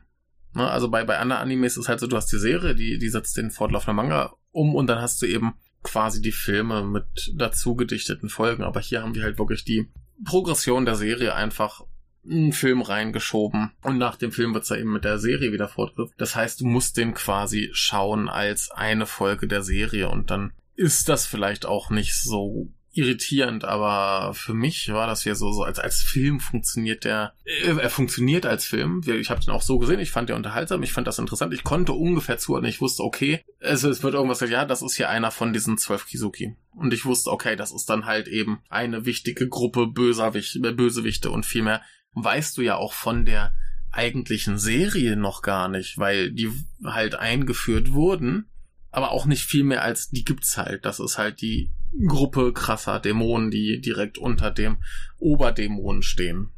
[0.53, 2.97] ne, also bei, bei anderen Animes ist es halt so, du hast die Serie, die,
[2.97, 7.33] die setzt den fortlaufenden Manga um und dann hast du eben quasi die Filme mit
[7.35, 8.63] dazu gedichteten Folgen.
[8.63, 9.91] Aber hier haben wir halt wirklich die
[10.23, 11.81] Progression der Serie einfach
[12.29, 13.71] einen Film reingeschoben.
[13.81, 16.15] Und nach dem Film wird's ja eben mit der Serie wieder fortgesetzt.
[16.17, 20.09] Das heißt, du musst den quasi schauen als eine Folge der Serie.
[20.09, 25.35] Und dann ist das vielleicht auch nicht so irritierend, aber für mich war das ja
[25.35, 29.01] so, so als, als Film funktioniert der, äh, er funktioniert als Film.
[29.05, 31.65] Ich habe den auch so gesehen, ich fand den unterhaltsam, ich fand das interessant, ich
[31.65, 35.31] konnte ungefähr zuordnen, ich wusste, okay, es, es wird irgendwas, ja, das ist hier einer
[35.31, 36.55] von diesen zwölf Kizuki.
[36.71, 41.45] Und ich wusste, okay, das ist dann halt eben eine wichtige Gruppe Böserwicht, Bösewichte und
[41.45, 41.81] viel mehr
[42.15, 43.53] weißt du ja auch von der
[43.91, 46.51] eigentlichen Serie noch gar nicht, weil die
[46.83, 48.49] halt eingeführt wurden,
[48.91, 50.85] aber auch nicht viel mehr als die gibt's halt.
[50.85, 51.71] Das ist halt die
[52.07, 54.77] Gruppe krasser Dämonen, die direkt unter dem
[55.17, 56.51] Oberdämonen stehen.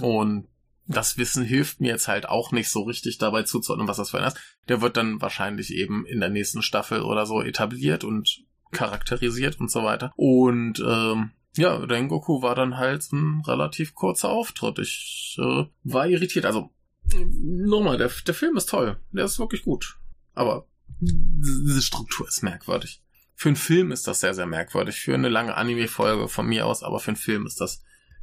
[0.00, 0.48] Und
[0.86, 4.18] das Wissen hilft mir jetzt halt auch nicht so richtig dabei zuzuordnen, was das für
[4.18, 4.38] ein ist.
[4.68, 9.70] Der wird dann wahrscheinlich eben in der nächsten Staffel oder so etabliert und charakterisiert und
[9.70, 10.12] so weiter.
[10.16, 14.78] Und ähm, ja, Rengoku war dann halt ein relativ kurzer Auftritt.
[14.78, 16.44] Ich äh, war irritiert.
[16.44, 16.70] Also,
[17.14, 18.98] nochmal, der, der Film ist toll.
[19.12, 19.98] Der ist wirklich gut.
[20.34, 20.66] Aber
[21.00, 23.02] diese Struktur ist merkwürdig.
[23.36, 24.96] Für einen Film ist das sehr, sehr merkwürdig.
[24.96, 27.82] Für eine lange Anime-Folge von mir aus, aber für einen Film ist das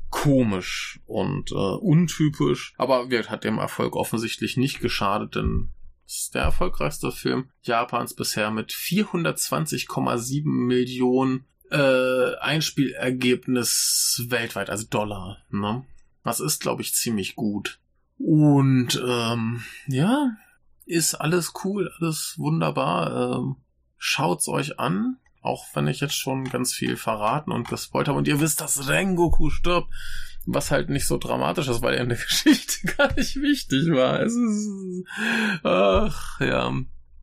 [0.09, 2.73] komisch und äh, untypisch.
[2.77, 5.71] Aber wird hat dem Erfolg offensichtlich nicht geschadet, denn
[6.05, 15.37] es ist der erfolgreichste Film Japans bisher mit 420,7 Millionen äh, Einspielergebnis weltweit, also Dollar.
[15.49, 15.85] Ne?
[16.23, 17.79] Das ist, glaube ich, ziemlich gut.
[18.19, 20.31] Und ähm, ja,
[20.85, 23.37] ist alles cool, alles wunderbar.
[23.37, 23.55] Ähm,
[23.97, 28.27] schaut's euch an, auch wenn ich jetzt schon ganz viel verraten und gespoilt habe und
[28.27, 29.89] ihr wisst, dass Rengoku stirbt,
[30.45, 34.19] was halt nicht so dramatisch ist, weil er in der Geschichte gar nicht wichtig war.
[34.19, 34.69] Es ist,
[35.63, 36.73] ach ja,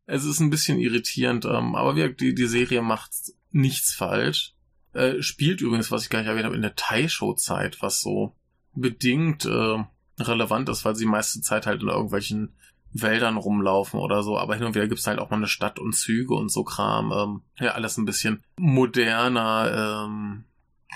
[0.07, 3.13] es ist ein bisschen irritierend, ähm, aber wie, die, die Serie macht
[3.51, 4.55] nichts falsch.
[4.93, 8.35] Äh, spielt übrigens, was ich gar nicht erwähnt habe, in der Taisho-Zeit, was so
[8.75, 9.85] bedingt äh,
[10.19, 12.55] relevant ist, weil sie meiste Zeit halt in irgendwelchen
[12.93, 15.95] Wäldern rumlaufen oder so, aber hin und wieder gibt's halt auch mal eine Stadt und
[15.95, 17.13] Züge und so Kram.
[17.13, 20.07] Ähm, ja, alles ein bisschen moderner.
[20.07, 20.45] Ähm,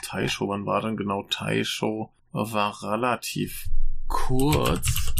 [0.02, 2.12] Taisho, wann war denn genau Taisho?
[2.32, 3.66] War relativ
[4.08, 5.14] kurz.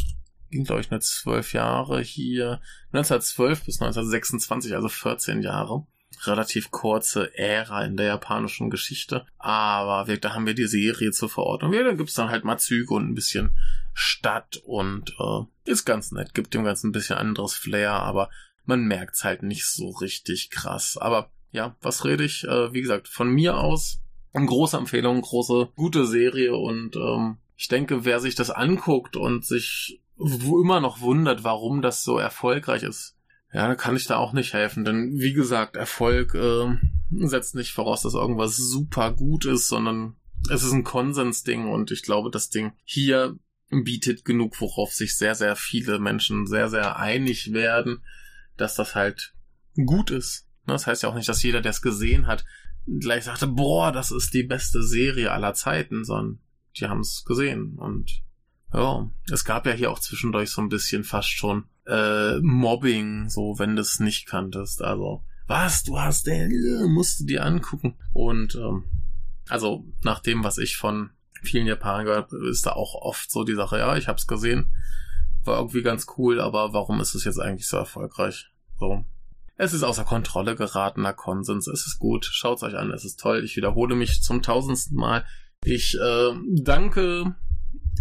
[0.51, 2.61] Ging, glaube ich, nur zwölf Jahre hier.
[2.93, 5.87] 1912 bis 1926, also 14 Jahre
[6.27, 9.27] relativ kurze Ära in der japanischen Geschichte.
[9.39, 11.73] Aber wir, da haben wir die Serie zur Verordnung.
[11.73, 13.53] Ja, da gibt's dann halt mal Züge und ein bisschen
[13.95, 16.35] Stadt und äh, ist ganz nett.
[16.35, 18.31] Gibt dem Ganzen ein bisschen anderes Flair, aber
[18.65, 20.97] man merkt's halt nicht so richtig krass.
[20.97, 22.45] Aber ja, was rede ich?
[22.45, 24.01] Äh, wie gesagt, von mir aus
[24.33, 29.45] eine große Empfehlung, große, gute Serie und ähm, ich denke, wer sich das anguckt und
[29.45, 33.17] sich immer noch wundert, warum das so erfolgreich ist,
[33.53, 36.77] ja, kann ich da auch nicht helfen, denn wie gesagt, Erfolg äh,
[37.11, 40.17] setzt nicht voraus, dass irgendwas super gut ist, sondern
[40.51, 43.37] es ist ein Konsensding und ich glaube, das Ding hier
[43.71, 48.03] bietet genug, worauf sich sehr, sehr viele Menschen sehr, sehr einig werden,
[48.57, 49.35] dass das halt
[49.87, 50.47] gut ist.
[50.67, 52.45] Ne, das heißt ja auch nicht, dass jeder, der es gesehen hat,
[53.01, 56.41] gleich sagte, boah, das ist die beste Serie aller Zeiten, sondern
[56.79, 58.23] die haben es gesehen und
[58.73, 63.59] ja, es gab ja hier auch zwischendurch so ein bisschen fast schon äh, Mobbing, so
[63.59, 64.83] wenn du es nicht kanntest.
[64.83, 67.95] Also, was, du hast den, äh, musst du dir angucken.
[68.13, 68.85] Und ähm,
[69.49, 71.11] also nach dem, was ich von
[71.43, 74.69] vielen Japanern gehört ist da auch oft so die Sache, ja, ich hab's gesehen,
[75.45, 78.51] war irgendwie ganz cool, aber warum ist es jetzt eigentlich so erfolgreich?
[78.79, 79.05] So.
[79.57, 83.45] Es ist außer Kontrolle geratener Konsens, es ist gut, schaut's euch an, es ist toll,
[83.45, 85.25] ich wiederhole mich zum tausendsten Mal.
[85.65, 87.35] Ich äh, danke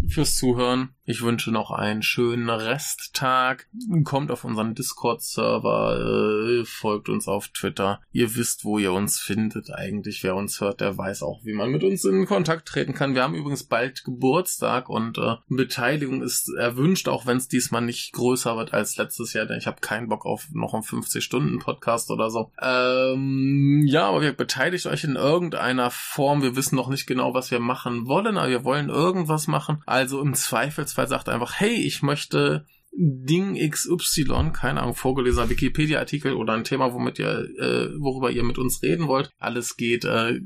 [0.07, 0.89] fürs Zuhören.
[1.03, 3.67] Ich wünsche noch einen schönen Resttag.
[4.03, 8.01] Kommt auf unseren Discord-Server, äh, folgt uns auf Twitter.
[8.11, 9.73] Ihr wisst, wo ihr uns findet.
[9.73, 13.15] Eigentlich, wer uns hört, der weiß auch, wie man mit uns in Kontakt treten kann.
[13.15, 18.13] Wir haben übrigens bald Geburtstag und äh, Beteiligung ist erwünscht, auch wenn es diesmal nicht
[18.13, 22.29] größer wird als letztes Jahr, denn ich habe keinen Bock auf noch einen 50-Stunden-Podcast oder
[22.29, 22.51] so.
[22.61, 26.41] Ähm, ja, aber wir beteiligt euch in irgendeiner Form.
[26.41, 29.80] Wir wissen noch nicht genau, was wir machen wollen, aber wir wollen irgendwas machen.
[29.85, 36.33] Also im Zweifelsfall Fall sagt einfach, hey, ich möchte Ding XY, keine Ahnung, vorgelesener Wikipedia-Artikel
[36.33, 39.31] oder ein Thema, womit ihr, äh, worüber ihr mit uns reden wollt.
[39.39, 40.41] Alles geht, äh,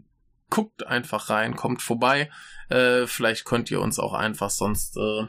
[0.49, 2.29] guckt einfach rein, kommt vorbei.
[2.69, 5.27] Äh, vielleicht könnt ihr uns auch einfach sonst äh,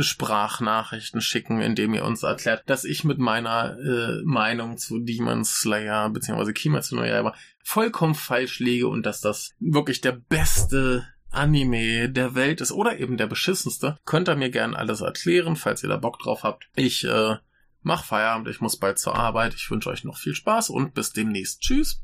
[0.00, 6.10] Sprachnachrichten schicken, indem ihr uns erklärt, dass ich mit meiner äh, Meinung zu Demon Slayer
[6.10, 6.52] bzw.
[6.52, 7.34] Kimetsu no Yaiba
[7.64, 11.04] vollkommen falsch liege und dass das wirklich der beste
[11.36, 15.82] Anime der Welt ist oder eben der beschissenste, könnt ihr mir gerne alles erklären, falls
[15.82, 16.68] ihr da Bock drauf habt.
[16.74, 17.36] Ich äh,
[17.82, 19.54] mach Feierabend, ich muss bald zur Arbeit.
[19.54, 21.60] Ich wünsche euch noch viel Spaß und bis demnächst.
[21.60, 22.02] Tschüss.